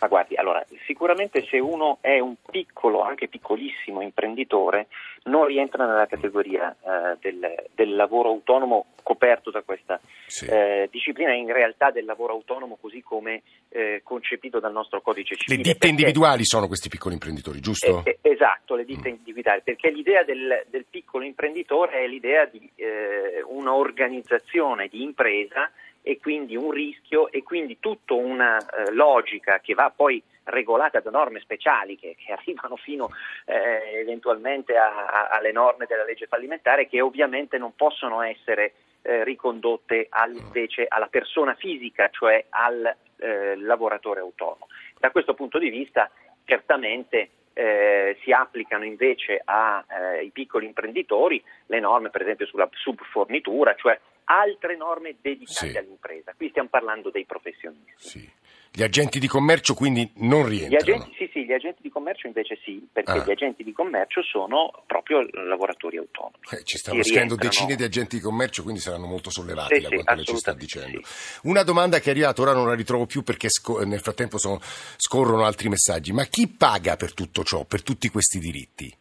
Ma 0.02 0.08
guardi, 0.08 0.36
allora, 0.36 0.66
sicuramente 1.00 1.46
se 1.50 1.60
uno 1.60 2.00
è 2.02 2.20
un 2.20 2.36
piccolo, 2.52 3.02
anche 3.04 3.30
piccolissimo 3.30 4.02
imprenditore, 4.02 4.88
non 5.24 5.46
rientra 5.46 5.86
nella 5.86 6.08
categoria 6.08 6.76
eh, 6.76 7.18
del, 7.22 7.56
del, 7.74 7.96
lavoro 7.96 8.28
autonomo 8.28 8.88
coperto 9.02 9.50
da 9.50 9.62
questa 9.62 9.98
sì. 10.28 10.46
eh, 10.48 10.90
disciplina, 10.92 11.34
in 11.34 11.54
realtà 11.54 11.90
del 11.90 12.04
lavoro 12.04 12.34
autonomo 12.34 12.78
così 12.82 13.02
come 13.02 13.44
eh, 13.70 14.02
concepito 14.04 14.60
dal 14.60 14.74
nostro 14.74 15.00
codice 15.00 15.36
civile. 15.38 15.56
Le 15.56 15.64
ditte 15.64 15.78
perché, 15.78 15.96
individuali 15.96 16.44
sono 16.44 16.68
questi 16.68 16.90
piccoli 16.90 17.14
imprenditori, 17.14 17.62
giusto? 17.62 18.04
Eh, 18.04 18.20
eh, 18.22 18.32
esatto, 18.32 18.76
le 18.76 18.84
ditte 18.84 19.10
mm. 19.10 19.14
individuali, 19.14 19.62
perché 19.64 19.90
l'idea 19.92 20.24
del, 20.24 20.66
del, 20.70 20.86
piccolo 20.90 21.24
imprenditore 21.24 22.04
è 22.04 22.08
l'idea 22.08 22.44
di 22.44 22.70
eh, 22.76 23.42
un'organizzazione 23.48 24.90
di 24.90 25.02
impresa 25.02 25.72
e 26.10 26.18
quindi 26.18 26.56
un 26.56 26.72
rischio 26.72 27.30
e 27.30 27.44
quindi 27.44 27.78
tutta 27.80 28.16
una 28.16 28.58
eh, 28.58 28.92
logica 28.94 29.60
che 29.60 29.76
va 29.76 29.94
poi 29.96 30.20
regolata 30.46 31.02
da 31.02 31.12
norme 31.12 31.40
speciali 31.40 32.00
che, 32.00 32.16
che 32.18 32.34
arrivano 32.34 32.78
fino 32.78 33.12
eh, 33.46 34.00
eventualmente 34.00 34.76
a, 34.76 35.06
a, 35.06 35.28
alle 35.28 35.52
norme 35.52 35.86
della 35.86 36.04
legge 36.04 36.26
fallimentare 36.26 36.88
che 36.88 37.00
ovviamente 37.00 37.60
non 37.60 37.76
possono 37.76 38.24
essere 38.24 38.74
eh, 39.04 39.24
ricondotte 39.24 40.08
al, 40.10 40.36
invece 40.36 40.88
alla 40.88 41.06
persona 41.06 41.54
fisica, 41.54 42.10
cioè 42.10 42.44
al 42.50 42.92
eh, 43.18 43.56
lavoratore 43.58 44.22
autonomo. 44.22 44.66
Da 44.98 45.12
questo 45.12 45.36
punto 45.36 45.60
di 45.60 45.70
vista 45.70 46.10
certamente 46.44 47.30
eh, 47.54 48.18
si 48.24 48.32
applicano 48.32 48.84
invece 48.84 49.44
ai 49.46 50.26
eh, 50.26 50.32
piccoli 50.32 50.66
imprenditori 50.66 51.44
le 51.68 51.80
norme 51.80 52.10
per 52.10 52.24
esempio 52.24 52.48
sulla 52.48 52.68
subfornitura, 52.72 53.76
cioè 53.76 54.00
altre 54.32 54.76
norme 54.78 55.16
dedicate 55.22 55.72
Sì. 55.72 55.78
all'impresa. 55.78 56.34
Qui 56.36 56.50
stiamo 56.50 56.70
parlando 56.70 57.10
dei 57.10 57.26
professionisti. 57.26 57.94
Sì. 57.98 58.30
Gli 58.72 58.84
agenti 58.84 59.18
di 59.18 59.26
commercio 59.28 59.74
quindi 59.74 60.12
non 60.18 60.48
Gli 60.48 60.60
rientrano. 60.60 61.02
agenti, 61.02 61.16
sì, 61.18 61.30
sì, 61.34 61.44
gli 61.46 61.52
agenti 61.54 61.82
di 61.82 61.90
commercio 61.90 62.28
invece 62.28 62.60
sì, 62.64 62.88
perché 62.94 63.12
Ah. 63.12 63.24
gli 63.26 63.32
agenti 63.32 63.64
di 63.64 63.74
commercio 63.74 64.22
sono 64.22 64.84
proprio 64.86 65.26
lavoratori 65.32 65.98
autonomi. 65.98 66.36
Eh, 66.52 66.64
ci 66.64 66.78
stanno 66.78 67.02
Sì, 67.02 67.10
scrivendo 67.10 67.36
decine 67.36 67.76
di 67.76 67.82
agenti 67.84 68.18
di 68.18 68.22
commercio, 68.22 68.62
quindi 68.62 68.80
saranno 68.80 69.08
molto 69.08 69.32
sollevati 69.32 69.74
Sì, 69.76 69.82
da 69.82 69.88
sì, 69.88 69.94
quanto 69.96 70.14
lei 70.14 70.24
ci 70.26 70.38
sta 70.38 70.54
dicendo. 70.54 71.02
Una 71.44 71.64
domanda 71.64 71.98
che 72.00 72.10
è 72.10 72.12
arrivata, 72.12 72.44
ora 72.44 72.54
non 72.54 72.68
la 72.68 72.76
ritrovo 72.76 73.08
più 73.08 73.24
perché 73.24 73.50
sco- 73.50 73.84
nel 73.84 74.02
frattempo 74.02 74.38
sono- 74.38 74.60
scorrono 74.98 75.46
altri 75.46 75.68
messaggi. 75.70 76.12
Ma 76.14 76.26
chi 76.26 76.48
paga 76.48 76.96
per 76.96 77.16
tutto 77.16 77.44
ciò, 77.44 77.66
per 77.66 77.82
tutti 77.82 78.08
questi 78.10 78.38
diritti? 78.38 78.96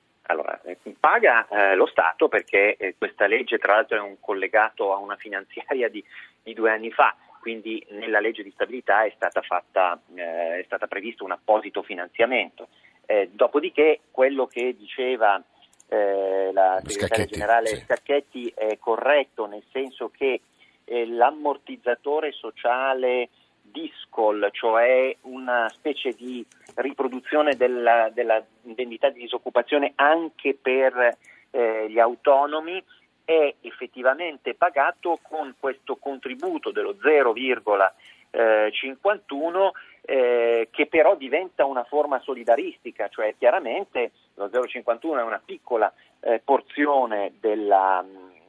Paga 0.99 1.47
eh, 1.49 1.75
lo 1.75 1.87
Stato 1.87 2.29
perché 2.29 2.77
eh, 2.77 2.95
questa 2.99 3.27
legge 3.27 3.59
tra 3.59 3.75
l'altro 3.75 3.97
è 3.97 4.01
un 4.01 4.19
collegato 4.21 4.93
a 4.93 4.97
una 4.97 5.17
finanziaria 5.17 5.89
di, 5.89 6.03
di 6.43 6.55
due 6.55 6.71
anni 6.71 6.91
fa, 6.91 7.15
quindi 7.41 7.85
nella 7.91 8.21
legge 8.21 8.43
di 8.43 8.51
stabilità 8.51 9.05
è 9.05 9.13
stata, 9.15 9.41
fatta, 9.43 10.01
eh, 10.15 10.59
è 10.59 10.63
stata 10.65 10.87
previsto 10.87 11.25
un 11.25 11.33
apposito 11.33 11.83
finanziamento. 11.83 12.69
Eh, 13.07 13.31
dopodiché 13.33 14.01
quello 14.11 14.47
che 14.47 14.77
diceva 14.77 15.43
eh, 15.89 16.51
la 16.53 16.81
segretaria 16.85 17.25
generale 17.25 17.67
sì. 17.69 17.81
Scacchetti 17.81 18.53
è 18.55 18.77
corretto 18.79 19.47
nel 19.47 19.65
senso 19.73 20.11
che 20.11 20.41
eh, 20.85 21.07
l'ammortizzatore 21.07 22.33
sociale 22.33 23.29
DISCOL, 23.71 24.49
cioè 24.53 25.17
una 25.23 25.69
specie 25.71 26.13
di 26.13 26.47
riproduzione 26.77 27.57
della, 27.57 28.09
della 28.13 28.41
indennità 28.63 29.09
di 29.11 29.19
disoccupazione 29.21 29.93
anche 29.97 30.57
per 30.61 31.17
eh, 31.51 31.87
gli 31.89 31.99
autonomi, 31.99 32.81
è 33.25 33.55
effettivamente 33.61 34.55
pagato 34.55 35.19
con 35.23 35.55
questo 35.59 35.97
contributo 35.97 36.71
dello 36.71 36.95
0,51 36.95 39.71
eh, 40.01 40.69
che 40.71 40.87
però 40.87 41.15
diventa 41.15 41.67
una 41.67 41.85
forma 41.85 42.19
solidaristica, 42.21 43.09
cioè 43.09 43.35
chiaramente 43.37 44.13
lo 44.37 44.47
0,51 44.47 45.19
è 45.19 45.23
una 45.23 45.43
piccola 45.45 45.93
eh, 46.21 46.41
porzione 46.43 47.35
della, 47.39 48.03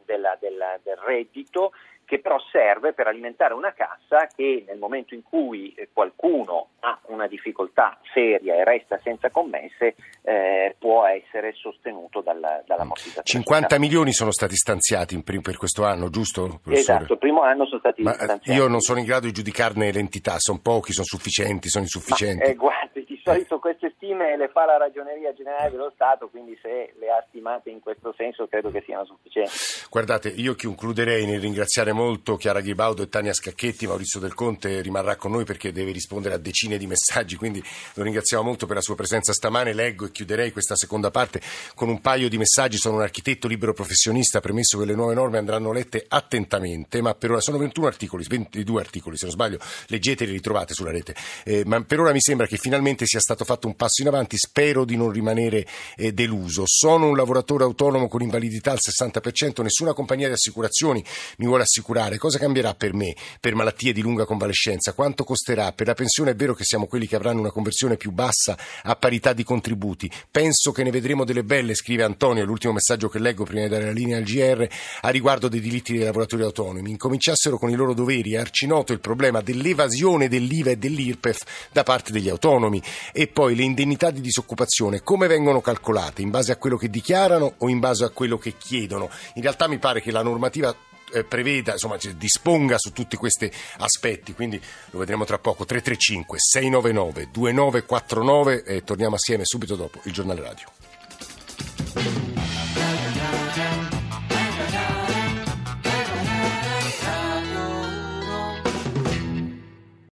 della- 0.05 0.38
della- 0.39 0.79
del 0.82 0.95
reddito 0.97 1.73
che 2.10 2.19
però 2.19 2.38
serve 2.52 2.93
per 2.93 3.06
alimentare 3.06 3.54
una 3.54 3.72
cassa 3.72 4.28
che 4.36 4.63
nel 4.67 4.80
momento 4.80 5.13
in 5.13 5.22
cui 5.22 5.72
eh, 5.76 5.89
qualcuno 5.93 6.69
ha 6.80 7.00
una 7.06 7.28
difficoltà 7.28 8.00
seria 8.12 8.56
e 8.56 8.63
resta 8.63 9.00
senza 9.04 9.30
commesse 9.30 9.95
eh, 10.24 10.76
può 10.80 11.06
essere 11.06 11.54
sostenuto 11.54 12.22
dalla, 12.22 12.63
dall'ammortizzatore. 12.65 13.26
50 13.28 13.62
sociale. 13.62 13.80
milioni 13.82 14.12
sono 14.12 14.32
stati 14.32 14.56
stanziati 14.56 15.13
in 15.13 15.22
prim- 15.24 15.43
per 15.43 15.58
questo 15.58 15.86
anno, 15.86 16.10
giusto? 16.10 16.60
professore? 16.63 16.80
Esatto, 16.98 17.13
il 17.13 17.19
primo 17.19 17.43
anno 17.43 17.67
sono 17.67 17.78
stati 17.80 18.02
Ma 18.02 18.13
eh, 18.13 18.24
stanziati. 18.24 18.60
io 18.60 18.67
non 18.67 18.80
sono 18.82 18.98
in 18.98 19.06
grado 19.06 19.28
di 19.28 19.32
giudicarne 19.32 19.91
l'entità, 19.91 20.39
sono 20.39 20.60
pochi, 20.63 20.91
sono 20.91 21.06
sufficienti, 21.06 21.69
sono 21.69 21.84
Ma, 21.84 21.89
insufficienti. 21.93 22.43
eh, 22.43 22.56
guardi, 22.56 23.04
di 23.08 23.09
solito 23.33 23.59
queste 23.59 23.93
stime 23.95 24.35
le 24.37 24.49
fa 24.49 24.65
la 24.65 24.77
Ragioneria 24.77 25.33
Generale 25.33 25.71
dello 25.71 25.91
Stato, 25.93 26.29
quindi 26.29 26.57
se 26.61 26.93
le 26.97 27.09
ha 27.09 27.23
stimate 27.27 27.69
in 27.69 27.79
questo 27.79 28.13
senso 28.17 28.47
credo 28.47 28.71
che 28.71 28.81
siano 28.85 29.05
sufficienti. 29.05 29.51
Guardate, 29.89 30.29
io 30.29 30.55
concluderei 30.55 31.25
nel 31.25 31.39
ringraziare 31.39 31.93
molto 31.93 32.35
Chiara 32.35 32.61
Ghibaudo 32.61 33.03
e 33.03 33.09
Tania 33.09 33.33
Scacchetti. 33.33 33.87
Maurizio 33.87 34.19
Del 34.19 34.33
Conte 34.33 34.81
rimarrà 34.81 35.15
con 35.15 35.31
noi 35.31 35.45
perché 35.45 35.71
deve 35.71 35.91
rispondere 35.91 36.35
a 36.35 36.37
decine 36.37 36.77
di 36.77 36.87
messaggi, 36.87 37.35
quindi 37.35 37.63
lo 37.95 38.03
ringraziamo 38.03 38.43
molto 38.43 38.65
per 38.65 38.75
la 38.75 38.81
sua 38.81 38.95
presenza 38.95 39.33
stamane. 39.33 39.73
Leggo 39.73 40.05
e 40.05 40.11
chiuderei 40.11 40.51
questa 40.51 40.75
seconda 40.75 41.11
parte 41.11 41.41
con 41.75 41.89
un 41.89 42.01
paio 42.01 42.29
di 42.29 42.37
messaggi. 42.37 42.77
Sono 42.77 42.95
un 42.95 43.01
architetto 43.01 43.47
libero 43.47 43.73
professionista, 43.73 44.39
premesso 44.39 44.77
che 44.77 44.85
le 44.85 44.95
nuove 44.95 45.13
norme 45.13 45.37
andranno 45.37 45.71
lette 45.71 46.05
attentamente, 46.07 47.01
ma 47.01 47.13
per 47.13 47.31
ora 47.31 47.41
sono 47.41 47.57
21 47.57 47.87
articoli, 47.87 48.25
22 48.27 48.81
articoli 48.81 49.17
se 49.17 49.25
non 49.25 49.33
sbaglio, 49.33 49.59
leggeteli, 49.87 50.31
li 50.31 50.39
trovate 50.39 50.73
sulla 50.73 50.91
rete. 50.91 51.15
Eh, 51.43 51.63
ma 51.65 51.81
per 51.83 51.99
ora 51.99 52.11
mi 52.11 52.21
sembra 52.21 52.47
che 52.47 52.57
finalmente 52.57 53.05
sia 53.05 53.18
stato 53.19 53.45
fatto 53.45 53.67
un 53.67 53.75
passo 53.75 54.01
in 54.01 54.08
avanti, 54.08 54.38
spero 54.38 54.86
di 54.86 54.95
non 54.95 55.12
rimanere 55.12 55.65
eh, 55.95 56.12
deluso. 56.12 56.63
Sono 56.65 57.08
un 57.08 57.15
lavoratore 57.15 57.63
autonomo 57.63 58.08
con 58.08 58.21
invalidità 58.21 58.71
al 58.71 58.79
60%, 58.79 59.62
nessuna 59.62 59.93
compagnia 59.93 60.27
di 60.27 60.34
assicurazioni 60.34 61.03
mi 61.38 61.45
vuole 61.45 61.63
assicurare. 61.63 62.17
Cosa 62.17 62.38
cambierà 62.38 62.73
per 62.75 62.93
me 62.93 63.15
per 63.39 63.55
malattie 63.55 63.93
di 63.93 64.01
lunga 64.01 64.25
convalescenza? 64.25 64.93
Quanto 64.93 65.23
costerà? 65.23 65.71
Per 65.71 65.88
la 65.88 65.93
pensione 65.93 66.32
è 66.32 66.36
vero 66.36 66.53
che 66.53 66.63
siamo 66.63 66.88
quelli 66.88 67.08
che 67.08 67.15
avranno 67.15 67.39
una 67.39 67.51
conversione 67.51 67.97
più 67.97 68.12
bassa 68.12 68.58
a 68.84 68.95
parità 68.95 69.34
di 69.34 69.43
contributi. 69.43 70.10
Penso 70.29 70.71
che 70.71 70.84
ne 70.84 70.91
vedremo 70.91 71.25
delle 71.25 71.43
belle, 71.43 71.75
scrive 71.75 72.03
Antonio, 72.03 72.45
l'ultimo 72.45 72.73
messaggio 72.73 73.10
che 73.10 73.19
leggo 73.19 73.43
prima 73.43 73.63
di 73.63 73.69
dare 73.69 73.86
la 73.86 73.91
linea 73.91 74.17
al 74.17 74.23
GR, 74.23 74.67
a 75.01 75.10
riguardo 75.10 75.47
dei 75.47 75.60
diritti 75.60 75.93
dei 75.93 76.03
lavoratori 76.03 76.43
autonomi. 76.43 76.89
Incominciassero 76.89 77.58
con 77.58 77.69
i 77.69 77.75
loro 77.75 77.93
doveri, 77.93 78.34
è 78.34 78.38
arcinoto 78.38 78.93
il 78.93 78.99
problema 78.99 79.41
dell'evasione 79.41 80.27
dell'IVA 80.27 80.71
e 80.71 80.77
dell'IRPEF 80.77 81.38
da 81.71 81.84
parte 81.84 82.12
degli 82.12 82.29
autonomi 82.29 82.82
e 83.12 83.28
poi 83.28 83.56
le 83.56 83.63
indennità 83.63 84.12
di 84.12 84.22
disoccupazione 84.22 85.02
come 85.02 85.28
vengono 85.28 85.62
calcolate? 85.62 86.22
In 86.22 86.30
base 86.30 86.52
a 86.52 86.58
quello 86.58 86.78
che 86.78 86.89
dichiarano 86.89 87.54
o 87.58 87.69
in 87.69 87.80
base 87.80 88.04
a 88.04 88.10
quello 88.10 88.38
che 88.38 88.56
chiedono? 88.58 89.10
In 89.36 89.41
realtà 89.41 89.67
mi 89.67 89.78
pare 89.78 90.02
che 90.02 90.12
la 90.12 90.24
normativa 90.24 90.76
eh, 91.12 91.24
preveda, 91.24 91.74
insomma, 91.74 91.98
disponga 92.15 92.78
su 92.78 92.91
tutti 92.91 93.15
questi 93.15 93.52
aspetti, 93.78 94.34
quindi 94.34 94.62
lo 94.91 95.00
vedremo 95.00 95.26
tra 95.26 95.39
poco. 95.39 95.65
335 95.65 96.38
699 96.39 97.30
2949 97.32 98.63
e 98.63 98.84
torniamo 98.84 99.15
assieme 99.15 99.45
subito 99.45 99.76
dopo 99.76 100.00
il 100.04 100.13
giornale 100.13 100.41
radio. 100.41 100.67